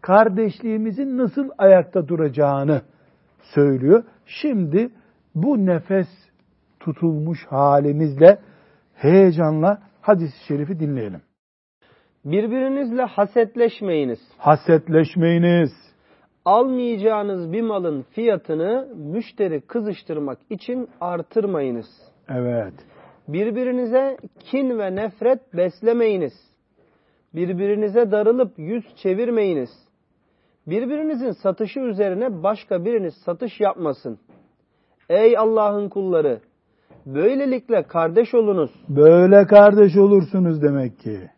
Kardeşliğimizin 0.00 1.18
nasıl 1.18 1.50
ayakta 1.58 2.08
duracağını 2.08 2.80
söylüyor. 3.54 4.04
Şimdi 4.26 4.90
bu 5.34 5.66
nefes 5.66 6.08
tutulmuş 6.80 7.46
halimizle 7.46 8.38
heyecanla 8.94 9.82
hadis-i 10.00 10.46
şerifi 10.46 10.80
dinleyelim. 10.80 11.22
Birbirinizle 12.24 13.02
hasetleşmeyiniz. 13.02 14.18
Hasetleşmeyiniz. 14.38 15.70
Almayacağınız 16.44 17.52
bir 17.52 17.62
malın 17.62 18.02
fiyatını 18.02 18.88
müşteri 18.96 19.60
kızıştırmak 19.60 20.38
için 20.50 20.88
artırmayınız. 21.00 21.86
Evet. 22.28 22.74
Birbirinize 23.28 24.16
kin 24.38 24.78
ve 24.78 24.94
nefret 24.96 25.54
beslemeyiniz. 25.54 26.32
Birbirinize 27.34 28.10
darılıp 28.10 28.58
yüz 28.58 28.84
çevirmeyiniz. 28.96 29.85
Birbirinizin 30.66 31.30
satışı 31.30 31.80
üzerine 31.80 32.42
başka 32.42 32.84
biriniz 32.84 33.14
satış 33.14 33.60
yapmasın. 33.60 34.18
Ey 35.08 35.38
Allah'ın 35.38 35.88
kulları! 35.88 36.40
Böylelikle 37.06 37.82
kardeş 37.82 38.34
olunuz. 38.34 38.70
Böyle 38.88 39.46
kardeş 39.46 39.96
olursunuz 39.96 40.62
demek 40.62 40.98
ki. 40.98 41.30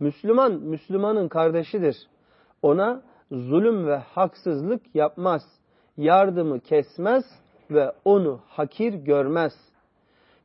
Müslüman, 0.00 0.52
Müslümanın 0.52 1.28
kardeşidir. 1.28 1.96
Ona 2.62 3.02
zulüm 3.30 3.86
ve 3.86 3.96
haksızlık 3.96 4.94
yapmaz. 4.94 5.42
Yardımı 5.96 6.60
kesmez 6.60 7.24
ve 7.70 7.92
onu 8.04 8.40
hakir 8.48 8.94
görmez. 8.94 9.52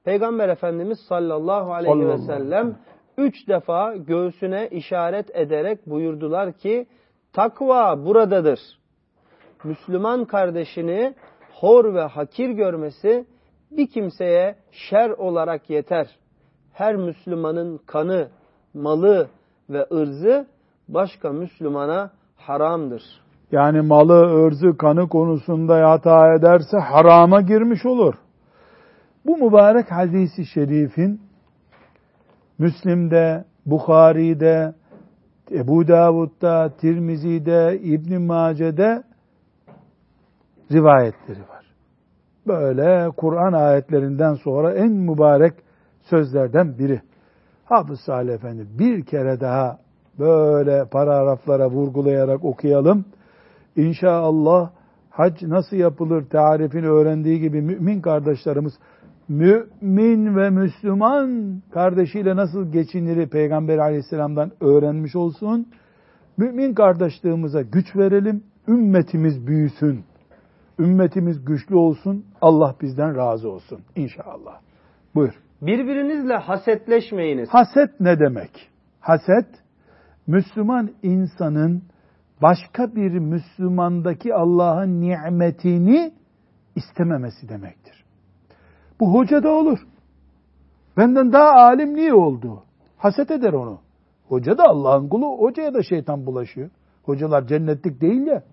Peygamber 0.04 0.50
Efendimiz 0.50 1.00
sallallahu 1.00 1.74
aleyhi 1.74 1.96
Allah 1.96 2.14
ve 2.14 2.18
sellem 2.18 2.66
Allah. 2.66 2.76
üç 3.18 3.48
defa 3.48 3.96
göğsüne 3.96 4.68
işaret 4.72 5.36
ederek 5.36 5.90
buyurdular 5.90 6.54
ki 6.54 6.88
takva 7.34 8.06
buradadır. 8.06 8.60
Müslüman 9.64 10.26
kardeşini 10.26 11.16
hor 11.54 11.94
ve 11.94 12.02
hakir 12.02 12.50
görmesi 12.50 13.26
bir 13.72 13.88
kimseye 13.88 14.56
şer 14.72 15.10
olarak 15.10 15.70
yeter. 15.70 16.08
Her 16.74 16.96
Müslümanın 16.96 17.78
kanı, 17.78 18.28
malı 18.74 19.28
ve 19.70 19.86
ırzı 19.92 20.48
başka 20.88 21.32
Müslümana 21.32 22.12
haramdır. 22.36 23.04
Yani 23.52 23.82
malı, 23.82 24.46
ırzı, 24.46 24.78
kanı 24.78 25.10
konusunda 25.10 25.90
hata 25.90 26.34
ederse 26.34 26.78
harama 26.78 27.42
girmiş 27.42 27.86
olur. 27.86 28.14
Bu 29.26 29.38
mübarek 29.38 29.92
hadisi 29.92 30.46
şerifin 30.46 31.22
Müslim'de, 32.60 33.46
Bukhari'de, 33.66 34.74
Ebu 35.52 35.88
Davud'da, 35.88 36.70
Tirmizi'de, 36.78 37.80
İbn 37.84 38.22
Mace'de 38.22 39.04
rivayetleri 40.72 41.40
var. 41.40 41.66
Böyle 42.48 43.10
Kur'an 43.18 43.54
ayetlerinden 43.54 44.34
sonra 44.34 44.74
en 44.74 44.92
mübarek 44.92 45.54
sözlerden 46.02 46.78
biri. 46.78 47.02
Hafız 47.66 48.00
Salih 48.00 48.34
Efendi 48.34 48.66
bir 48.80 49.06
kere 49.06 49.40
daha 49.40 49.80
böyle 50.20 50.86
paragraflara 50.86 51.70
vurgulayarak 51.70 52.46
okuyalım. 52.46 53.06
İnşallah 53.76 54.70
hac 55.10 55.44
nasıl 55.44 55.78
yapılır 55.78 56.30
tarifini 56.30 56.88
öğrendiği 56.88 57.40
gibi 57.40 57.62
mümin 57.62 58.02
kardeşlerimiz 58.02 58.74
mümin 59.30 60.36
ve 60.36 60.50
Müslüman 60.50 61.62
kardeşiyle 61.72 62.36
nasıl 62.36 62.72
geçinir 62.72 63.30
Peygamber 63.30 63.78
aleyhisselamdan 63.78 64.52
öğrenmiş 64.62 65.16
olsun. 65.16 65.68
Mümin 66.38 66.74
kardeşliğimize 66.74 67.64
güç 67.64 67.96
verelim, 67.96 68.44
ümmetimiz 68.68 69.48
büyüsün. 69.48 70.06
Ümmetimiz 70.80 71.46
güçlü 71.46 71.76
olsun. 71.76 72.26
Allah 72.42 72.76
bizden 72.82 73.16
razı 73.16 73.50
olsun. 73.50 73.80
İnşallah. 73.96 74.60
Buyur. 75.16 75.34
Birbirinizle 75.62 76.36
hasetleşmeyiniz. 76.36 77.50
Haset 77.50 78.00
ne 78.00 78.20
demek? 78.20 78.70
Haset, 79.00 79.48
Müslüman 80.28 80.92
insanın 81.04 81.84
başka 82.42 82.96
bir 82.96 83.12
Müslümandaki 83.12 84.34
Allah'ın 84.34 85.02
nimetini 85.02 86.14
istememesi 86.76 87.50
demektir. 87.50 88.07
Bu 89.00 89.14
hoca 89.14 89.44
da 89.44 89.50
olur. 89.50 89.88
Benden 90.98 91.34
daha 91.34 91.52
alim 91.52 91.96
niye 91.96 92.14
oldu? 92.14 92.64
Haset 92.98 93.32
eder 93.32 93.54
onu. 93.54 93.80
Hoca 94.28 94.58
da 94.58 94.64
Allah'ın 94.64 95.10
kulu, 95.10 95.38
hocaya 95.40 95.74
da 95.74 95.84
şeytan 95.84 96.26
bulaşıyor. 96.26 96.70
Hocalar 97.04 97.48
cennetlik 97.48 98.02
değil 98.02 98.28
ya. 98.28 98.44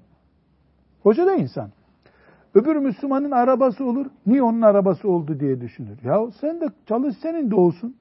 Hoca 1.03 1.27
da 1.27 1.35
insan. 1.35 1.71
Öbür 2.55 2.77
Müslümanın 2.77 3.31
arabası 3.31 3.85
olur. 3.85 4.07
Niye 4.27 4.43
onun 4.43 4.63
arabası 4.63 5.09
oldu 5.09 5.41
diye 5.41 5.61
düşünür. 5.61 5.99
Ya 6.05 6.31
sen 6.41 6.61
de 6.61 6.67
çalış 6.87 7.17
senin 7.23 7.51
de 7.51 7.55
olsun. 7.55 7.97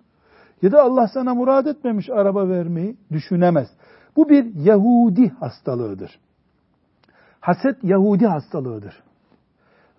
Ya 0.62 0.72
da 0.72 0.84
Allah 0.84 1.08
sana 1.14 1.34
murad 1.34 1.66
etmemiş 1.66 2.10
araba 2.10 2.50
vermeyi 2.50 2.98
düşünemez. 3.12 3.68
Bu 4.16 4.30
bir 4.30 4.56
Yahudi 4.56 5.30
hastalığıdır. 5.30 6.20
Haset 7.40 7.84
Yahudi 7.84 8.28
hastalığıdır. 8.28 9.04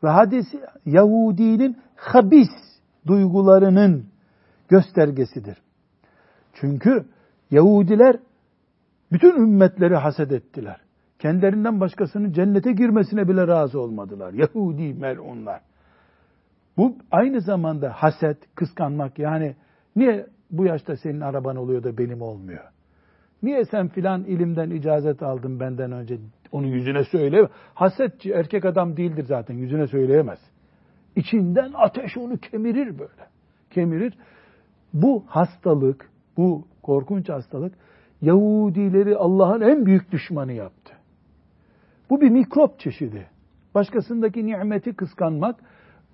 Ve 0.04 0.08
hadisi 0.08 0.60
Yahudinin 0.86 1.78
habis 1.96 2.48
duygularının 3.06 4.06
göstergesidir. 4.68 5.56
Çünkü 6.54 7.04
Yahudiler 7.50 8.16
bütün 9.12 9.36
ümmetleri 9.42 9.96
haset 9.96 10.32
ettiler. 10.32 10.80
Kendilerinden 11.18 11.80
başkasının 11.80 12.32
cennete 12.32 12.72
girmesine 12.72 13.28
bile 13.28 13.46
razı 13.46 13.80
olmadılar. 13.80 14.32
Yahudi 14.32 14.94
melunlar. 14.94 15.60
Bu 16.76 16.96
aynı 17.10 17.40
zamanda 17.40 17.90
haset, 17.90 18.54
kıskanmak 18.54 19.18
yani 19.18 19.56
niye 19.96 20.26
bu 20.50 20.64
yaşta 20.64 20.96
senin 20.96 21.20
araban 21.20 21.56
oluyor 21.56 21.82
da 21.82 21.98
benim 21.98 22.22
olmuyor? 22.22 22.64
Niye 23.42 23.64
sen 23.64 23.88
filan 23.88 24.24
ilimden 24.24 24.70
icazet 24.70 25.22
aldın 25.22 25.60
benden 25.60 25.92
önce? 25.92 26.18
Onu 26.54 26.66
yüzüne 26.66 27.04
söyle. 27.04 27.48
Hasetçi 27.74 28.32
erkek 28.32 28.64
adam 28.64 28.96
değildir 28.96 29.24
zaten 29.24 29.54
yüzüne 29.54 29.86
söyleyemez. 29.86 30.38
İçinden 31.16 31.72
ateş 31.74 32.16
onu 32.16 32.38
kemirir 32.38 32.98
böyle. 32.98 33.28
Kemirir. 33.70 34.14
Bu 34.92 35.24
hastalık, 35.26 36.10
bu 36.36 36.64
korkunç 36.82 37.28
hastalık 37.28 37.74
Yahudileri 38.22 39.16
Allah'ın 39.16 39.60
en 39.60 39.86
büyük 39.86 40.12
düşmanı 40.12 40.52
yaptı. 40.52 40.94
Bu 42.10 42.20
bir 42.20 42.30
mikrop 42.30 42.78
çeşidi. 42.78 43.26
Başkasındaki 43.74 44.46
nimeti 44.46 44.96
kıskanmak, 44.96 45.60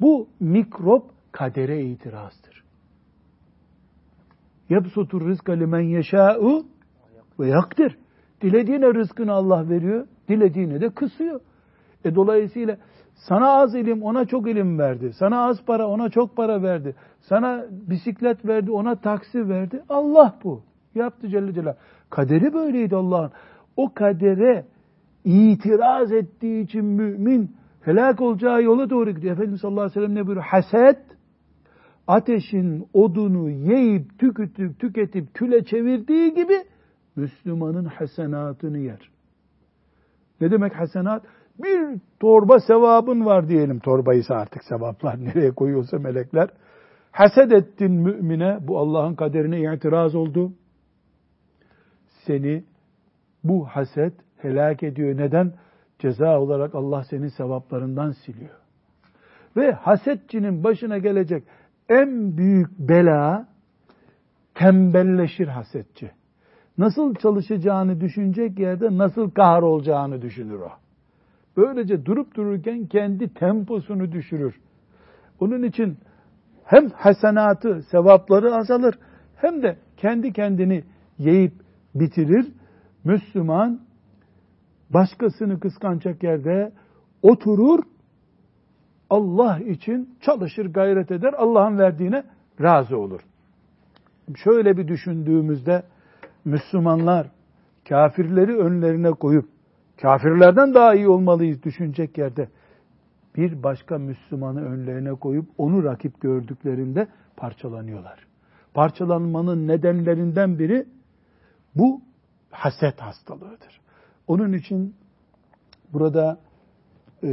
bu 0.01 0.29
mikrop 0.41 1.11
kadere 1.33 1.85
itirazdır. 1.85 2.65
Yabsutur 4.71 5.29
rızka 5.29 5.53
limen 5.53 5.81
yeşâ'u 5.81 6.67
ve 7.41 7.49
yaktir. 7.49 7.99
Dilediğine 8.41 8.95
rızkını 8.95 9.33
Allah 9.33 9.69
veriyor, 9.69 10.07
dilediğine 10.31 10.81
de 10.81 10.91
kısıyor. 10.91 11.41
E 12.05 12.15
dolayısıyla 12.15 12.77
sana 13.15 13.49
az 13.51 13.75
ilim, 13.75 14.03
ona 14.03 14.25
çok 14.25 14.49
ilim 14.49 14.79
verdi. 14.79 15.13
Sana 15.13 15.45
az 15.45 15.65
para, 15.65 15.89
ona 15.89 16.11
çok 16.11 16.37
para 16.37 16.63
verdi. 16.63 16.95
Sana 17.21 17.65
bisiklet 17.71 18.47
verdi, 18.47 18.71
ona 18.71 18.97
taksi 18.97 19.49
verdi. 19.49 19.83
Allah 19.89 20.39
bu. 20.45 20.63
Yaptı 20.95 21.29
Celle 21.29 21.53
Celal. 21.53 21.75
Kaderi 22.11 22.55
böyleydi 22.55 22.97
Allah'ın. 22.97 23.31
O 23.77 23.95
kadere 23.95 24.65
itiraz 25.25 26.13
ettiği 26.13 26.65
için 26.65 26.85
mümin 26.85 27.57
helak 27.81 28.21
olacağı 28.21 28.63
yola 28.63 28.91
doğru 28.91 29.11
gidiyor. 29.11 29.33
Efendimiz 29.33 29.61
sallallahu 29.61 29.81
aleyhi 29.81 30.01
ve 30.01 30.07
sellem 30.07 30.15
ne 30.15 30.27
buyuruyor? 30.27 30.47
Haset, 30.47 30.99
ateşin 32.07 32.87
odunu 32.93 33.51
yiyip, 33.51 34.19
tüketip, 34.19 34.79
tüketip 34.79 35.35
küle 35.35 35.65
çevirdiği 35.65 36.35
gibi 36.35 36.65
Müslümanın 37.17 37.85
hasenatını 37.85 38.79
yer. 38.79 39.11
Ne 40.41 40.51
demek 40.51 40.75
hasenat? 40.75 41.23
Bir 41.59 42.01
torba 42.21 42.61
sevabın 42.61 43.27
var 43.27 43.49
diyelim. 43.49 43.79
Torbaysa 43.79 44.35
artık 44.35 44.65
sevaplar 44.65 45.25
nereye 45.25 45.51
koyuyorsa 45.51 45.99
melekler. 45.99 46.49
Haset 47.13 47.53
ettin 47.53 47.93
mümine, 47.93 48.59
bu 48.61 48.79
Allah'ın 48.79 49.15
kaderine 49.15 49.75
itiraz 49.75 50.15
oldu. 50.15 50.53
Seni 52.27 52.65
bu 53.45 53.67
haset 53.67 54.13
helak 54.37 54.83
ediyor. 54.83 55.17
Neden? 55.17 55.53
Ceza 55.99 56.41
olarak 56.41 56.75
Allah 56.75 57.05
senin 57.11 57.29
sevaplarından 57.29 58.11
siliyor. 58.11 58.61
Ve 59.57 59.73
hasetçinin 59.73 60.65
başına 60.65 60.99
gelecek 60.99 61.45
en 61.89 62.37
büyük 62.37 62.79
bela 62.79 63.49
tembelleşir 64.55 65.49
hasetçi. 65.49 66.11
Nasıl 66.81 67.15
çalışacağını 67.15 68.01
düşünecek 68.01 68.59
yerde 68.59 68.99
nasıl 68.99 69.31
kahrolacağını 69.31 70.23
düşünür 70.23 70.61
o. 70.61 70.71
Böylece 71.57 72.07
durup 72.07 72.35
dururken 72.35 72.87
kendi 72.87 73.35
temposunu 73.35 74.13
düşürür. 74.13 74.61
Onun 75.41 75.63
için 75.63 75.99
hem 76.65 76.89
hasenatı, 76.91 77.83
sevapları 77.83 78.55
azalır 78.55 78.99
hem 79.37 79.63
de 79.63 79.77
kendi 79.97 80.33
kendini 80.33 80.85
yiyip 81.19 81.53
bitirir. 81.95 82.53
Müslüman 83.05 83.81
başkasını 84.91 85.61
kıskanacak 85.61 86.23
yerde 86.23 86.73
oturur, 87.23 87.83
Allah 89.11 89.59
için 89.59 90.15
çalışır, 90.21 90.67
gayret 90.67 91.11
eder, 91.11 91.33
Allah'ın 91.33 91.79
verdiğine 91.79 92.25
razı 92.61 92.99
olur. 92.99 93.21
Şöyle 94.37 94.77
bir 94.77 94.89
düşündüğümüzde 94.89 95.83
Müslümanlar 96.51 97.31
kafirleri 97.89 98.57
önlerine 98.59 99.11
koyup 99.11 99.49
kafirlerden 100.03 100.75
daha 100.75 100.95
iyi 100.95 101.09
olmalıyız 101.09 101.63
düşünecek 101.63 102.19
yerde 102.19 102.49
bir 103.37 103.63
başka 103.63 103.99
Müslümanı 103.99 104.65
önlerine 104.65 105.15
koyup 105.15 105.47
onu 105.59 105.85
rakip 105.85 106.21
gördüklerinde 106.21 107.09
parçalanıyorlar. 107.37 108.27
Parçalanmanın 108.75 109.69
nedenlerinden 109.69 110.59
biri 110.59 110.87
bu 111.75 112.01
haset 112.51 113.01
hastalığıdır. 113.01 113.81
Onun 114.27 114.53
için 114.53 114.95
burada 115.93 116.39
e, 117.23 117.29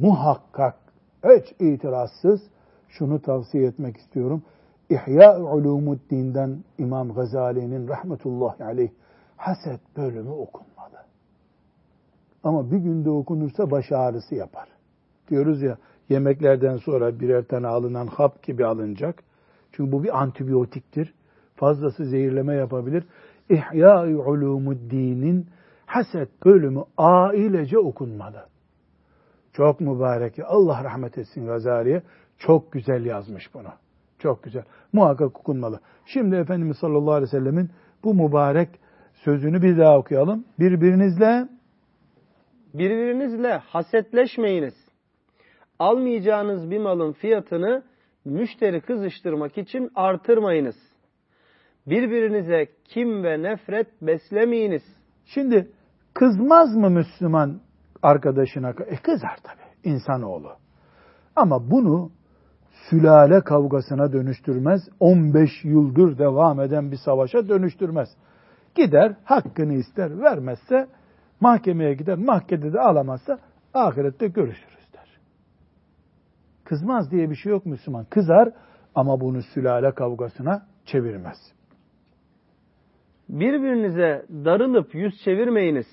muhakkak 0.00 0.74
hiç 1.24 1.54
itirazsız 1.60 2.40
şunu 2.88 3.22
tavsiye 3.22 3.66
etmek 3.66 3.96
istiyorum. 3.96 4.42
İhya 4.90 5.40
Ulumuddin'den 5.40 6.64
İmam 6.78 7.14
Gazali'nin 7.14 7.88
rahmetullahi 7.88 8.64
aleyh 8.64 8.90
haset 9.36 9.80
bölümü 9.96 10.30
okunmalı. 10.30 10.96
Ama 12.44 12.70
bir 12.70 12.76
günde 12.76 13.10
okunursa 13.10 13.70
baş 13.70 13.92
ağrısı 13.92 14.34
yapar. 14.34 14.68
Diyoruz 15.28 15.62
ya 15.62 15.78
yemeklerden 16.08 16.76
sonra 16.76 17.20
birer 17.20 17.44
tane 17.44 17.66
alınan 17.66 18.06
hap 18.06 18.42
gibi 18.42 18.66
alınacak. 18.66 19.22
Çünkü 19.72 19.92
bu 19.92 20.02
bir 20.02 20.22
antibiyotiktir. 20.22 21.14
Fazlası 21.56 22.04
zehirleme 22.04 22.54
yapabilir. 22.54 23.04
İhya-i 23.50 24.16
Ulumuddin'in 24.16 25.46
haset 25.86 26.44
bölümü 26.44 26.84
ailece 26.98 27.78
okunmalı. 27.78 28.46
Çok 29.52 29.80
mübarek. 29.80 30.38
Allah 30.46 30.84
rahmet 30.84 31.18
etsin 31.18 31.46
Gazali'ye. 31.46 32.02
Çok 32.38 32.72
güzel 32.72 33.04
yazmış 33.04 33.54
bunu. 33.54 33.68
Çok 34.20 34.42
güzel. 34.42 34.62
Muhakkak 34.92 35.40
okunmalı. 35.40 35.80
Şimdi 36.06 36.36
Efendimiz 36.36 36.76
sallallahu 36.76 37.12
aleyhi 37.12 37.32
ve 37.32 37.38
sellemin 37.38 37.70
bu 38.04 38.14
mübarek 38.14 38.68
sözünü 39.14 39.62
bir 39.62 39.78
daha 39.78 39.98
okuyalım. 39.98 40.44
Birbirinizle 40.58 41.48
Birbirinizle 42.74 43.52
hasetleşmeyiniz. 43.52 44.74
Almayacağınız 45.78 46.70
bir 46.70 46.78
malın 46.78 47.12
fiyatını 47.12 47.82
müşteri 48.24 48.80
kızıştırmak 48.80 49.58
için 49.58 49.90
artırmayınız. 49.94 50.76
Birbirinize 51.86 52.66
kim 52.84 53.24
ve 53.24 53.42
nefret 53.42 54.02
beslemeyiniz. 54.02 54.82
Şimdi 55.24 55.70
kızmaz 56.14 56.76
mı 56.76 56.90
Müslüman 56.90 57.60
arkadaşına? 58.02 58.70
E 58.70 58.96
kızar 58.96 59.36
tabii 59.42 59.94
insanoğlu. 59.94 60.52
Ama 61.36 61.70
bunu 61.70 62.10
sülale 62.88 63.40
kavgasına 63.40 64.12
dönüştürmez. 64.12 64.88
15 65.00 65.50
yıldır 65.64 66.18
devam 66.18 66.60
eden 66.60 66.90
bir 66.90 66.96
savaşa 66.96 67.48
dönüştürmez. 67.48 68.08
Gider 68.74 69.16
hakkını 69.24 69.74
ister 69.74 70.20
vermezse 70.20 70.88
mahkemeye 71.40 71.94
gider 71.94 72.18
mahkemede 72.18 72.72
de 72.72 72.80
alamazsa 72.80 73.38
ahirette 73.74 74.26
görüşürüz 74.26 74.92
der. 74.94 75.20
Kızmaz 76.64 77.10
diye 77.10 77.30
bir 77.30 77.34
şey 77.34 77.52
yok 77.52 77.66
Müslüman. 77.66 78.04
Kızar 78.10 78.52
ama 78.94 79.20
bunu 79.20 79.42
sülale 79.42 79.94
kavgasına 79.94 80.66
çevirmez. 80.84 81.36
Birbirinize 83.28 84.26
darılıp 84.44 84.94
yüz 84.94 85.14
çevirmeyiniz. 85.24 85.86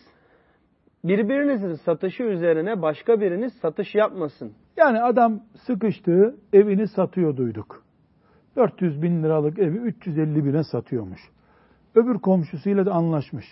Birbirinizin 1.04 1.74
satışı 1.74 2.24
üzerine 2.24 2.82
başka 2.82 3.22
biriniz 3.22 3.54
satış 3.54 3.96
yapmasın. 3.96 4.54
Yani 4.78 5.02
adam 5.02 5.40
sıkıştığı 5.66 6.36
evini 6.54 6.88
satıyor 6.88 7.38
duyduk. 7.38 7.84
400 8.56 9.02
bin 9.02 9.24
liralık 9.24 9.60
evi 9.60 9.78
350 9.78 10.46
bine 10.46 10.64
satıyormuş. 10.64 11.20
Öbür 11.96 12.20
komşusuyla 12.20 12.86
da 12.86 12.92
anlaşmış. 12.92 13.46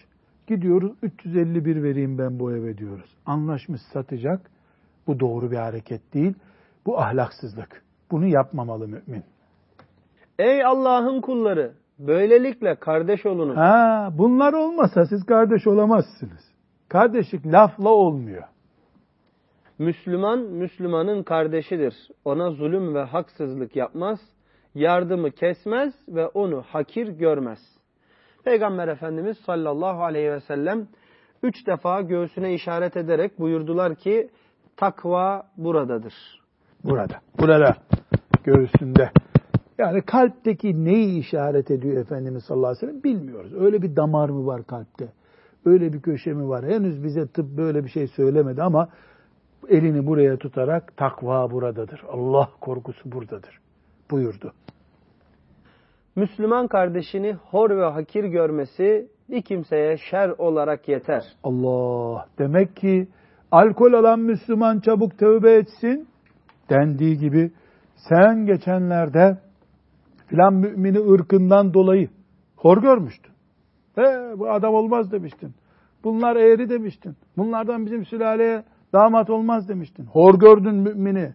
Gidiyoruz 0.47 0.91
351 1.01 1.83
vereyim 1.83 2.17
ben 2.17 2.39
bu 2.39 2.51
eve 2.51 2.77
diyoruz. 2.77 3.15
Anlaşmış 3.25 3.81
satacak. 3.93 4.51
Bu 5.07 5.19
doğru 5.19 5.51
bir 5.51 5.57
hareket 5.57 6.13
değil. 6.13 6.33
Bu 6.85 6.99
ahlaksızlık. 6.99 7.83
Bunu 8.11 8.25
yapmamalı 8.25 8.87
mümin. 8.87 9.23
Ey 10.39 10.65
Allah'ın 10.65 11.21
kulları! 11.21 11.73
Böylelikle 11.99 12.75
kardeş 12.75 13.25
olunuz. 13.25 13.57
Ha, 13.57 14.09
bunlar 14.17 14.53
olmasa 14.53 15.05
siz 15.05 15.25
kardeş 15.25 15.67
olamazsınız. 15.67 16.51
Kardeşlik 16.89 17.45
lafla 17.45 17.89
olmuyor. 17.89 18.43
Müslüman, 19.79 20.39
Müslümanın 20.39 21.23
kardeşidir. 21.23 21.95
Ona 22.25 22.51
zulüm 22.51 22.95
ve 22.95 23.03
haksızlık 23.03 23.75
yapmaz, 23.75 24.19
yardımı 24.75 25.31
kesmez 25.31 25.93
ve 26.07 26.27
onu 26.27 26.61
hakir 26.61 27.07
görmez. 27.07 27.59
Peygamber 28.43 28.87
Efendimiz 28.87 29.37
sallallahu 29.37 30.03
aleyhi 30.03 30.31
ve 30.31 30.39
sellem 30.39 30.87
üç 31.43 31.67
defa 31.67 32.01
göğsüne 32.01 32.53
işaret 32.53 32.97
ederek 32.97 33.39
buyurdular 33.39 33.95
ki 33.95 34.29
takva 34.77 35.43
buradadır. 35.57 36.13
Burada, 36.83 37.15
burada, 37.39 37.75
göğsünde. 38.43 39.11
Yani 39.77 40.01
kalpteki 40.01 40.85
neyi 40.85 41.19
işaret 41.19 41.71
ediyor 41.71 41.97
Efendimiz 41.97 42.43
sallallahu 42.43 42.67
aleyhi 42.67 42.87
ve 42.87 42.87
sellem 42.87 43.03
bilmiyoruz. 43.03 43.53
Öyle 43.53 43.81
bir 43.81 43.95
damar 43.95 44.29
mı 44.29 44.45
var 44.45 44.63
kalpte? 44.63 45.07
Öyle 45.65 45.93
bir 45.93 46.01
köşe 46.01 46.33
mi 46.33 46.49
var? 46.49 46.65
Henüz 46.65 47.03
bize 47.03 47.27
tıp 47.27 47.45
böyle 47.57 47.83
bir 47.83 47.89
şey 47.89 48.07
söylemedi 48.07 48.63
ama 48.63 48.89
elini 49.69 50.07
buraya 50.07 50.37
tutarak 50.37 50.97
takva 50.97 51.51
buradadır. 51.51 52.03
Allah 52.09 52.49
korkusu 52.61 53.11
buradadır 53.11 53.59
buyurdu. 54.11 54.53
Müslüman 56.15 56.67
kardeşini 56.67 57.33
hor 57.33 57.69
ve 57.69 57.85
hakir 57.85 58.23
görmesi 58.23 59.07
bir 59.29 59.41
kimseye 59.41 59.97
şer 59.97 60.29
olarak 60.29 60.87
yeter. 60.87 61.23
Allah 61.43 62.25
demek 62.39 62.75
ki 62.75 63.07
alkol 63.51 63.93
alan 63.93 64.19
Müslüman 64.19 64.79
çabuk 64.79 65.17
tövbe 65.17 65.53
etsin 65.53 66.07
dendiği 66.69 67.17
gibi 67.17 67.51
sen 68.09 68.45
geçenlerde 68.45 69.37
filan 70.27 70.53
mümini 70.53 70.99
ırkından 71.11 71.73
dolayı 71.73 72.09
hor 72.55 72.81
görmüştün. 72.81 73.33
He 73.95 74.33
bu 74.39 74.51
adam 74.51 74.73
olmaz 74.73 75.11
demiştin. 75.11 75.53
Bunlar 76.03 76.35
eğri 76.35 76.69
demiştin. 76.69 77.15
Bunlardan 77.37 77.85
bizim 77.85 78.05
sülaleye 78.05 78.63
damat 78.95 79.29
olmaz 79.29 79.69
demiştin. 79.69 80.05
Hor 80.05 80.39
gördün 80.39 80.75
mümini. 80.75 81.33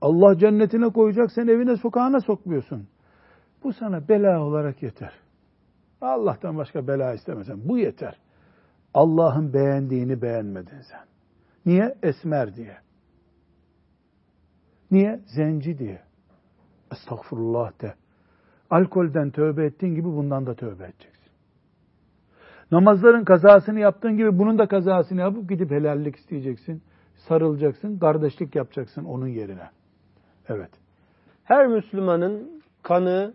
Allah 0.00 0.38
cennetine 0.38 0.88
koyacak 0.88 1.32
sen 1.32 1.46
evine 1.46 1.76
sokağına 1.76 2.20
sokmuyorsun. 2.20 2.88
Bu 3.64 3.72
sana 3.72 4.08
bela 4.08 4.42
olarak 4.44 4.82
yeter. 4.82 5.12
Allah'tan 6.00 6.56
başka 6.56 6.86
bela 6.86 7.14
istemesen. 7.14 7.68
Bu 7.68 7.78
yeter. 7.78 8.18
Allah'ın 8.94 9.52
beğendiğini 9.52 10.22
beğenmedin 10.22 10.80
sen. 10.90 11.04
Niye? 11.66 11.94
Esmer 12.02 12.56
diye. 12.56 12.76
Niye? 14.90 15.20
Zenci 15.26 15.78
diye. 15.78 16.02
Estağfurullah 16.92 17.82
de. 17.82 17.94
Alkolden 18.70 19.30
tövbe 19.30 19.64
ettiğin 19.64 19.94
gibi 19.94 20.08
bundan 20.08 20.46
da 20.46 20.54
tövbe 20.54 20.84
edeceksin. 20.84 21.09
Namazların 22.72 23.24
kazasını 23.24 23.80
yaptığın 23.80 24.16
gibi 24.16 24.38
bunun 24.38 24.58
da 24.58 24.66
kazasını 24.66 25.20
yapıp 25.20 25.48
gidip 25.48 25.70
helallik 25.70 26.16
isteyeceksin. 26.16 26.82
Sarılacaksın, 27.14 27.98
kardeşlik 27.98 28.54
yapacaksın 28.54 29.04
onun 29.04 29.26
yerine. 29.26 29.70
Evet. 30.48 30.70
Her 31.44 31.66
Müslümanın 31.66 32.62
kanı, 32.82 33.34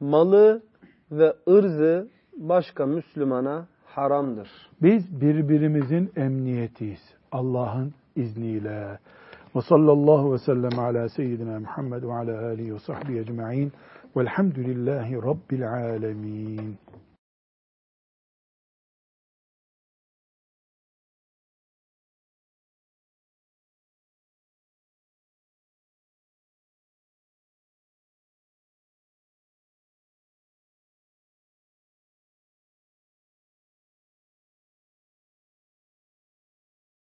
malı 0.00 0.62
ve 1.10 1.34
ırzı 1.48 2.08
başka 2.36 2.86
Müslümana 2.86 3.66
haramdır. 3.84 4.48
Biz 4.82 5.20
birbirimizin 5.20 6.12
emniyetiyiz. 6.16 7.14
Allah'ın 7.32 7.94
izniyle. 8.16 8.98
Ve 9.56 9.60
sallallahu 9.60 10.32
ve 10.32 10.38
sellem 10.38 10.78
ala 10.78 11.08
seyyidina 11.08 11.60
Muhammed 11.60 12.02
ve 12.02 12.12
ala 12.12 12.46
alihi 12.46 12.74
ve 12.74 12.78
sahbihi 12.78 13.18
ecma'in. 13.18 13.72
Velhamdülillahi 14.16 15.14
Rabbil 15.14 15.72
alemin. 15.72 16.78